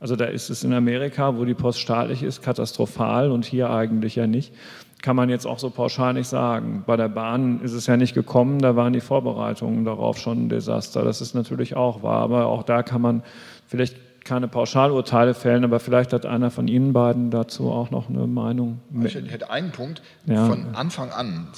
[0.00, 4.16] also da ist es in Amerika, wo die Post staatlich ist, katastrophal und hier eigentlich
[4.16, 4.52] ja nicht.
[5.00, 6.84] Kann man jetzt auch so pauschal nicht sagen.
[6.86, 10.48] Bei der Bahn ist es ja nicht gekommen, da waren die Vorbereitungen darauf schon ein
[10.48, 11.02] Desaster.
[11.02, 13.22] Das ist natürlich auch wahr, aber auch da kann man
[13.66, 18.26] vielleicht keine Pauschalurteile fällen, aber vielleicht hat einer von Ihnen beiden dazu auch noch eine
[18.26, 18.80] Meinung.
[19.04, 20.02] Ich hätte einen Punkt.
[20.26, 20.46] Ja.
[20.46, 21.48] Von Anfang an,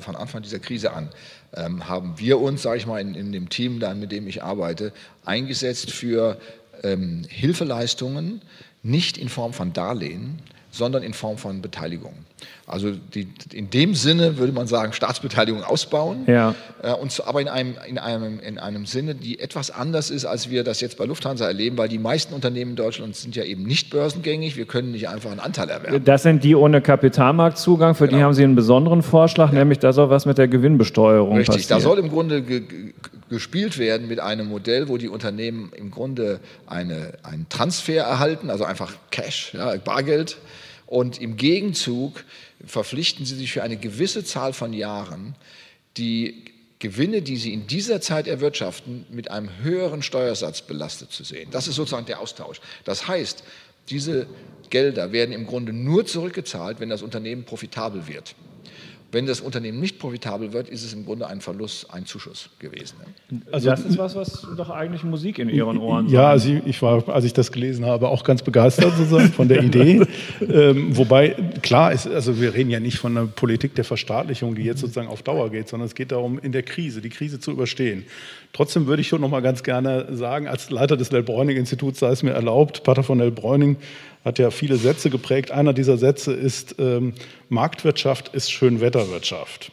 [0.00, 1.08] von Anfang dieser Krise an,
[1.54, 4.42] ähm, haben wir uns, sage ich mal, in, in, dem Team, dann, mit dem ich
[4.42, 4.92] arbeite,
[5.24, 6.38] eingesetzt für
[6.82, 8.42] ähm, Hilfeleistungen,
[8.82, 10.40] nicht in Form von Darlehen,
[10.74, 12.14] sondern in Form von Beteiligung.
[12.66, 16.54] Also die, in dem Sinne würde man sagen, Staatsbeteiligung ausbauen, ja.
[16.82, 20.50] äh, und, aber in einem, in, einem, in einem Sinne, die etwas anders ist, als
[20.50, 23.64] wir das jetzt bei Lufthansa erleben, weil die meisten Unternehmen in Deutschland sind ja eben
[23.64, 26.04] nicht börsengängig, wir können nicht einfach einen Anteil erwerben.
[26.04, 28.18] Das sind die ohne Kapitalmarktzugang, für genau.
[28.18, 29.58] die haben Sie einen besonderen Vorschlag, ja.
[29.58, 31.80] nämlich da soll was mit der Gewinnbesteuerung Richtig, passieren.
[31.80, 32.42] da soll im Grunde
[33.28, 38.64] gespielt werden mit einem Modell, wo die Unternehmen im Grunde eine, einen Transfer erhalten, also
[38.64, 40.38] einfach Cash, ja, Bargeld,
[40.86, 42.24] und im Gegenzug
[42.66, 45.34] verpflichten sie sich für eine gewisse Zahl von Jahren,
[45.96, 46.44] die
[46.78, 51.50] Gewinne, die sie in dieser Zeit erwirtschaften, mit einem höheren Steuersatz belastet zu sehen.
[51.50, 52.60] Das ist sozusagen der Austausch.
[52.84, 53.42] Das heißt,
[53.88, 54.26] diese
[54.70, 58.34] Gelder werden im Grunde nur zurückgezahlt, wenn das Unternehmen profitabel wird.
[59.14, 62.96] Wenn das Unternehmen nicht profitabel wird, ist es im Grunde ein Verlust, ein Zuschuss gewesen.
[63.52, 67.08] Also das ist was, was doch eigentlich Musik in Ihren Ohren Ja, also ich war,
[67.08, 70.02] als ich das gelesen habe, auch ganz begeistert sozusagen von der Idee.
[70.40, 71.30] ähm, wobei
[71.62, 75.06] klar ist, also wir reden ja nicht von einer Politik der Verstaatlichung, die jetzt sozusagen
[75.06, 78.06] auf Dauer geht, sondern es geht darum, in der Krise, die Krise zu überstehen.
[78.52, 82.24] Trotzdem würde ich schon noch mal ganz gerne sagen, als Leiter des Lell-Bräuning-Instituts sei es
[82.24, 83.76] mir erlaubt, Pater von Lell-Bräuning
[84.24, 85.50] hat ja viele Sätze geprägt.
[85.50, 87.14] Einer dieser Sätze ist, ähm,
[87.48, 89.70] Marktwirtschaft ist Schönwetterwirtschaft.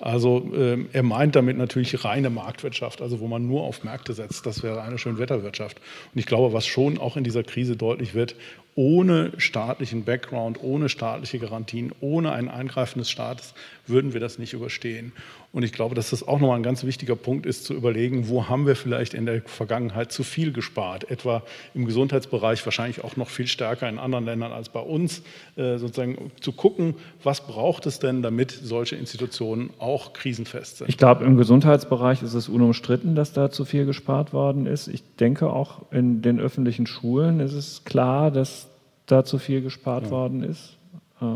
[0.00, 4.44] Also ähm, er meint damit natürlich reine Marktwirtschaft, also wo man nur auf Märkte setzt.
[4.46, 5.78] Das wäre eine Schönwetterwirtschaft.
[6.12, 8.34] Und ich glaube, was schon auch in dieser Krise deutlich wird,
[8.74, 13.54] ohne staatlichen Background, ohne staatliche Garantien, ohne ein Eingreifen des Staates
[13.86, 15.12] würden wir das nicht überstehen.
[15.52, 18.48] Und ich glaube, dass das auch nochmal ein ganz wichtiger Punkt ist, zu überlegen, wo
[18.48, 21.42] haben wir vielleicht in der Vergangenheit zu viel gespart, etwa
[21.74, 25.22] im Gesundheitsbereich, wahrscheinlich auch noch viel stärker in anderen Ländern als bei uns,
[25.56, 30.88] äh, sozusagen zu gucken, was braucht es denn, damit solche Institutionen auch krisenfest sind.
[30.88, 34.88] Ich glaube, im Gesundheitsbereich ist es unumstritten, dass da zu viel gespart worden ist.
[34.88, 38.68] Ich denke, auch in den öffentlichen Schulen ist es klar, dass
[39.04, 40.10] da zu viel gespart ja.
[40.10, 40.78] worden ist.
[41.20, 41.26] Äh,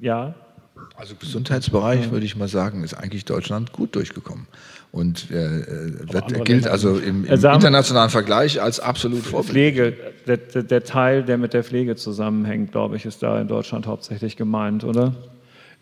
[0.00, 0.34] ja,
[0.96, 4.46] also Gesundheitsbereich würde ich mal sagen, ist eigentlich Deutschland gut durchgekommen
[4.92, 9.74] und äh, wird, gilt also im, im internationalen Vergleich als absolut vorbildlich.
[9.74, 13.86] Pflege, der, der, Teil, der mit der Pflege zusammenhängt, glaube ich, ist da in Deutschland
[13.86, 15.14] hauptsächlich gemeint, oder?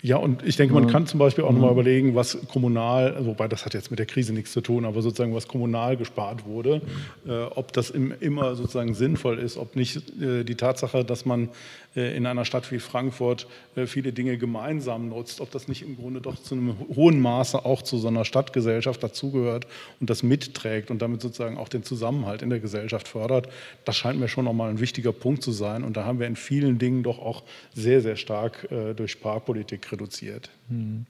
[0.03, 3.67] Ja, und ich denke, man kann zum Beispiel auch nochmal überlegen, was kommunal, wobei das
[3.67, 6.81] hat jetzt mit der Krise nichts zu tun, aber sozusagen was kommunal gespart wurde,
[7.27, 11.51] äh, ob das im, immer sozusagen sinnvoll ist, ob nicht äh, die Tatsache, dass man
[11.97, 15.97] äh, in einer Stadt wie Frankfurt äh, viele Dinge gemeinsam nutzt, ob das nicht im
[15.97, 19.67] Grunde doch zu einem hohen Maße auch zu so einer Stadtgesellschaft dazugehört
[20.01, 23.49] und das mitträgt und damit sozusagen auch den Zusammenhalt in der Gesellschaft fördert,
[23.85, 25.83] das scheint mir schon nochmal ein wichtiger Punkt zu sein.
[25.85, 27.43] Und da haben wir in vielen Dingen doch auch
[27.75, 30.51] sehr, sehr stark äh, durch Sparpolitik reduziert.
[30.69, 31.07] Hm.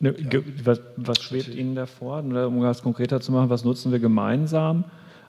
[0.00, 0.12] Ja.
[0.64, 3.48] Was, was, schwebt Ihnen davor, um das konkreter zu machen?
[3.48, 4.84] Was nutzen wir gemeinsam?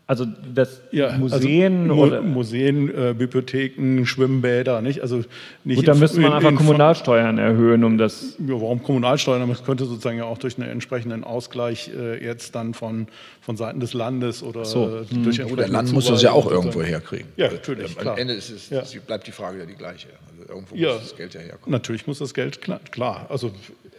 [0.09, 5.01] Also das ja, Museen also oder Museen, äh, Bibliotheken, Schwimmbäder, nicht?
[5.01, 5.23] Also
[5.65, 8.37] nicht Gut, da müsste man einfach Kommunalsteuern erhöhen, um das.
[8.39, 9.49] Ja, warum Kommunalsteuern?
[9.49, 13.07] Das könnte sozusagen ja auch durch einen entsprechenden Ausgleich äh, jetzt dann von,
[13.41, 14.87] von Seiten des Landes oder so.
[14.87, 15.57] äh, durch hm.
[15.57, 17.27] Der Land muss das ja auch irgendwo herkriegen.
[17.35, 17.99] Ja, natürlich.
[17.99, 18.83] Am Ende ist es, ja.
[19.05, 20.07] bleibt die Frage ja die gleiche.
[20.31, 21.71] Also irgendwo ja, muss das Geld ja herkommen.
[21.71, 22.79] Natürlich muss das Geld klar.
[22.91, 23.25] klar.
[23.27, 23.51] Also,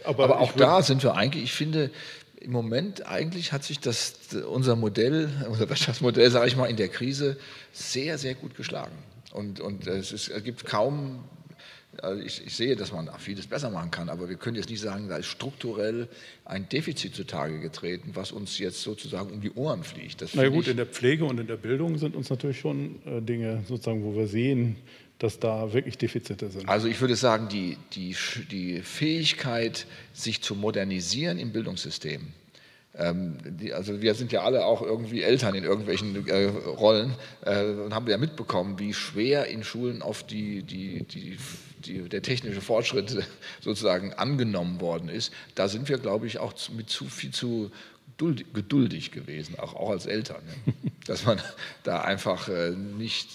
[0.05, 1.91] aber, aber auch da sind wir eigentlich, ich finde,
[2.41, 4.13] im Moment eigentlich hat sich das,
[4.49, 7.37] unser Modell, unser Wirtschaftsmodell, sage ich mal, in der Krise
[7.71, 8.95] sehr, sehr gut geschlagen.
[9.31, 11.23] Und, und es, ist, es gibt kaum,
[12.01, 14.79] also ich, ich, sehe, dass man vieles besser machen kann, aber wir können jetzt nicht
[14.79, 16.07] sagen, da ist strukturell
[16.45, 20.21] ein Defizit zutage getreten, was uns jetzt sozusagen um die Ohren fliegt.
[20.21, 23.21] Das Na gut, in der Pflege und in der Bildung sind uns natürlich schon äh,
[23.21, 24.77] Dinge sozusagen, wo wir sehen,
[25.19, 26.67] dass da wirklich Defizite sind.
[26.67, 28.15] Also ich würde sagen, die, die,
[28.49, 32.27] die Fähigkeit, sich zu modernisieren im Bildungssystem,
[32.95, 37.13] ähm, die, also wir sind ja alle auch irgendwie Eltern in irgendwelchen äh, Rollen
[37.45, 41.37] äh, und haben ja mitbekommen, wie schwer in Schulen oft die, die, die,
[41.85, 43.23] die, der technische Fortschritt
[43.61, 45.33] sozusagen angenommen worden ist.
[45.53, 47.71] Da sind wir, glaube ich, auch mit zu viel zu
[48.53, 50.41] geduldig gewesen, auch, auch als Eltern.
[50.65, 50.73] Ja.
[51.09, 51.41] dass man
[51.83, 53.29] da einfach äh, nicht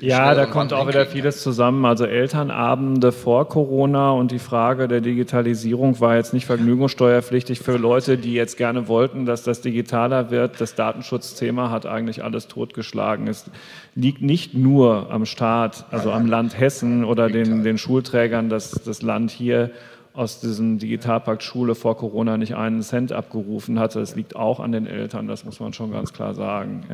[0.00, 1.84] ja, da kommt auch wieder vieles zusammen.
[1.84, 8.18] Also Elternabende vor Corona und die Frage der Digitalisierung war jetzt nicht vergnügungssteuerpflichtig für Leute,
[8.18, 10.60] die jetzt gerne wollten, dass das digitaler wird.
[10.60, 13.26] Das Datenschutzthema hat eigentlich alles totgeschlagen.
[13.28, 13.50] Es
[13.94, 19.02] liegt nicht nur am Staat, also am Land Hessen oder den, den Schulträgern, dass das
[19.02, 19.70] Land hier
[20.12, 24.00] aus diesem Digitalpakt Schule vor Corona nicht einen Cent abgerufen hatte.
[24.00, 26.84] Es liegt auch an den Eltern, das muss man schon ganz klar sagen.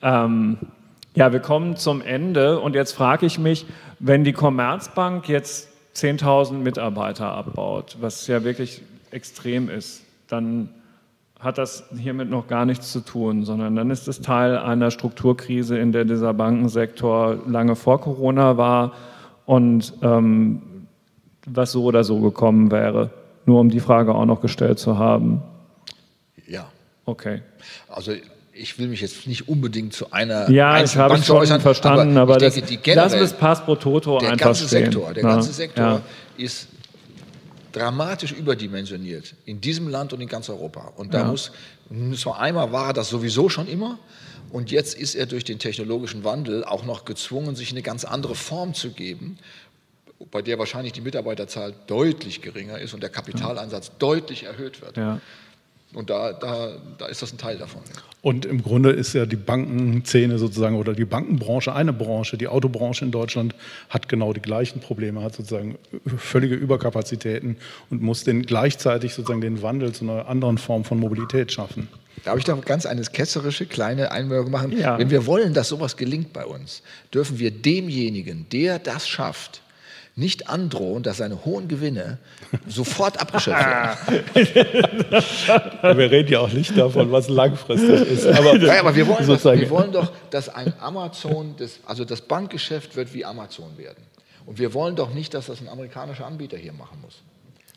[0.00, 0.24] Ja.
[0.24, 0.58] Ähm,
[1.14, 3.66] ja, wir kommen zum Ende und jetzt frage ich mich,
[3.98, 10.70] wenn die Commerzbank jetzt 10.000 Mitarbeiter abbaut, was ja wirklich extrem ist, dann
[11.38, 15.76] hat das hiermit noch gar nichts zu tun, sondern dann ist es Teil einer Strukturkrise,
[15.76, 18.92] in der dieser Bankensektor lange vor Corona war
[19.44, 20.62] und ähm,
[21.46, 23.10] was so oder so gekommen wäre.
[23.44, 25.42] Nur um die Frage auch noch gestellt zu haben.
[26.46, 26.66] Ja.
[27.04, 27.42] Okay.
[27.88, 28.12] Also
[28.62, 32.34] ich will mich jetzt nicht unbedingt zu einer ja, ich habe schon äußern, verstanden, aber,
[32.34, 34.84] aber denke, das, lassen wir es Pass pro Toto der einfach ganze stehen.
[34.84, 35.28] Sektor, Der ja.
[35.28, 36.02] ganze Sektor ja.
[36.36, 36.68] ist
[37.72, 40.92] dramatisch überdimensioniert in diesem Land und in ganz Europa.
[40.96, 41.24] Und da ja.
[41.24, 41.50] muss,
[42.16, 43.98] zwar einmal war das sowieso schon immer,
[44.50, 48.34] und jetzt ist er durch den technologischen Wandel auch noch gezwungen, sich eine ganz andere
[48.34, 49.38] Form zu geben,
[50.30, 54.96] bei der wahrscheinlich die Mitarbeiterzahl deutlich geringer ist und der Kapitaleinsatz deutlich erhöht wird.
[54.98, 55.20] Ja.
[55.94, 57.82] Und da, da, da ist das ein Teil davon.
[58.22, 62.38] Und im Grunde ist ja die Bankenszene sozusagen oder die Bankenbranche eine Branche.
[62.38, 63.54] Die Autobranche in Deutschland
[63.88, 65.76] hat genau die gleichen Probleme, hat sozusagen
[66.16, 67.56] völlige Überkapazitäten
[67.90, 71.88] und muss den gleichzeitig sozusagen den Wandel zu einer anderen Form von Mobilität schaffen.
[72.24, 74.78] Darf ich da ganz eine ketzerische kleine Einwirkung machen?
[74.78, 74.98] Ja.
[74.98, 76.82] Wenn wir wollen, dass sowas gelingt bei uns,
[77.12, 79.62] dürfen wir demjenigen, der das schafft,
[80.14, 82.18] nicht androhen, dass seine hohen Gewinne
[82.68, 85.98] sofort abgeschöpft werden.
[85.98, 88.26] wir reden ja auch nicht davon, was langfristig ist.
[88.26, 92.20] Aber, ja, aber wir, wollen das, wir wollen doch, dass ein Amazon, das, also das
[92.20, 94.04] Bankgeschäft wird wie Amazon werden.
[94.44, 97.22] Und wir wollen doch nicht, dass das ein amerikanischer Anbieter hier machen muss.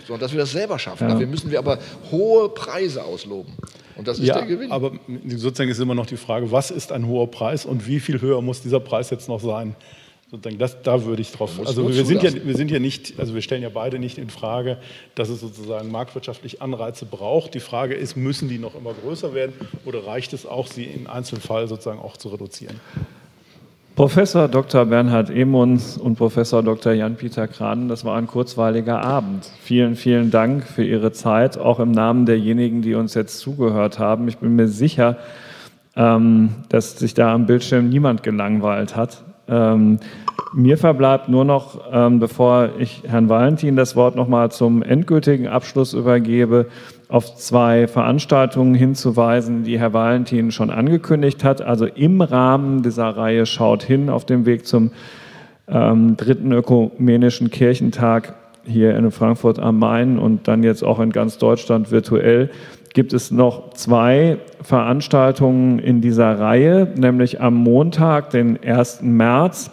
[0.05, 1.07] Sondern dass wir das selber schaffen.
[1.07, 1.13] Ja.
[1.13, 1.79] Dafür müssen wir aber
[2.11, 3.53] hohe Preise ausloben.
[3.95, 4.71] Und das ist ja, der Gewinn.
[4.71, 4.91] Aber
[5.27, 8.41] sozusagen ist immer noch die Frage, was ist ein hoher Preis und wie viel höher
[8.41, 9.73] muss dieser Preis jetzt noch sein?
[10.31, 11.59] Sozusagen das, da würde ich drauf.
[11.65, 14.29] Also wir sind, ja, wir sind ja nicht, also wir stellen ja beide nicht in
[14.31, 14.77] Frage,
[15.13, 17.53] dass es sozusagen marktwirtschaftlich Anreize braucht.
[17.53, 19.53] Die Frage ist, müssen die noch immer größer werden
[19.85, 22.79] oder reicht es auch, sie im Einzelfall sozusagen auch zu reduzieren?
[23.95, 24.83] Professor Dr.
[24.85, 26.91] Bernhard Emunds und Professor Dr.
[26.91, 29.49] Jan-Peter Kran, das war ein kurzweiliger Abend.
[29.61, 34.27] Vielen, vielen Dank für Ihre Zeit, auch im Namen derjenigen, die uns jetzt zugehört haben.
[34.27, 35.17] Ich bin mir sicher,
[35.95, 39.23] ähm, dass sich da am Bildschirm niemand gelangweilt hat.
[39.47, 39.99] Ähm,
[40.53, 45.93] mir verbleibt nur noch, ähm, bevor ich Herrn Valentin das Wort nochmal zum endgültigen Abschluss
[45.93, 46.67] übergebe,
[47.09, 51.61] auf zwei Veranstaltungen hinzuweisen, die Herr Valentin schon angekündigt hat.
[51.61, 54.91] Also im Rahmen dieser Reihe Schaut hin auf dem Weg zum
[55.67, 58.35] ähm, dritten ökumenischen Kirchentag
[58.65, 62.49] hier in Frankfurt am Main und dann jetzt auch in ganz Deutschland virtuell
[62.95, 69.01] gibt es noch zwei Veranstaltungen in dieser Reihe, nämlich am Montag, den 1.
[69.03, 69.69] März,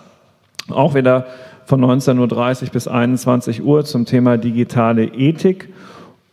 [0.69, 1.27] auch wieder
[1.65, 5.69] von 19.30 Uhr bis 21 Uhr zum Thema digitale Ethik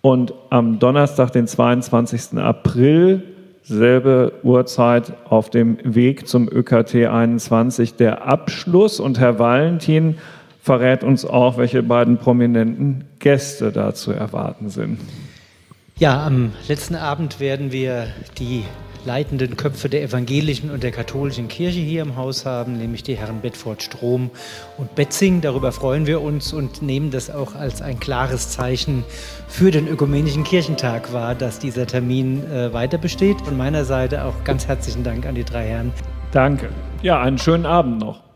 [0.02, 2.40] und am Donnerstag, den 22.
[2.40, 3.22] April,
[3.62, 10.18] selbe Uhrzeit auf dem Weg zum ÖKT 21 der Abschluss und Herr Valentin
[10.64, 14.98] verrät uns auch, welche beiden prominenten Gäste da zu erwarten sind.
[16.00, 18.64] Ja, am letzten Abend werden wir die
[19.06, 23.42] leitenden Köpfe der evangelischen und der katholischen Kirche hier im Haus haben, nämlich die Herren
[23.42, 24.32] Bedford Strom
[24.78, 25.42] und Betzing.
[25.42, 29.04] Darüber freuen wir uns und nehmen das auch als ein klares Zeichen
[29.50, 33.42] für den ökumenischen Kirchentag wahr, dass dieser Termin äh, weiter besteht.
[33.42, 35.92] Von meiner Seite auch ganz herzlichen Dank an die drei Herren.
[36.32, 36.70] Danke.
[37.02, 38.29] Ja, einen schönen Abend noch.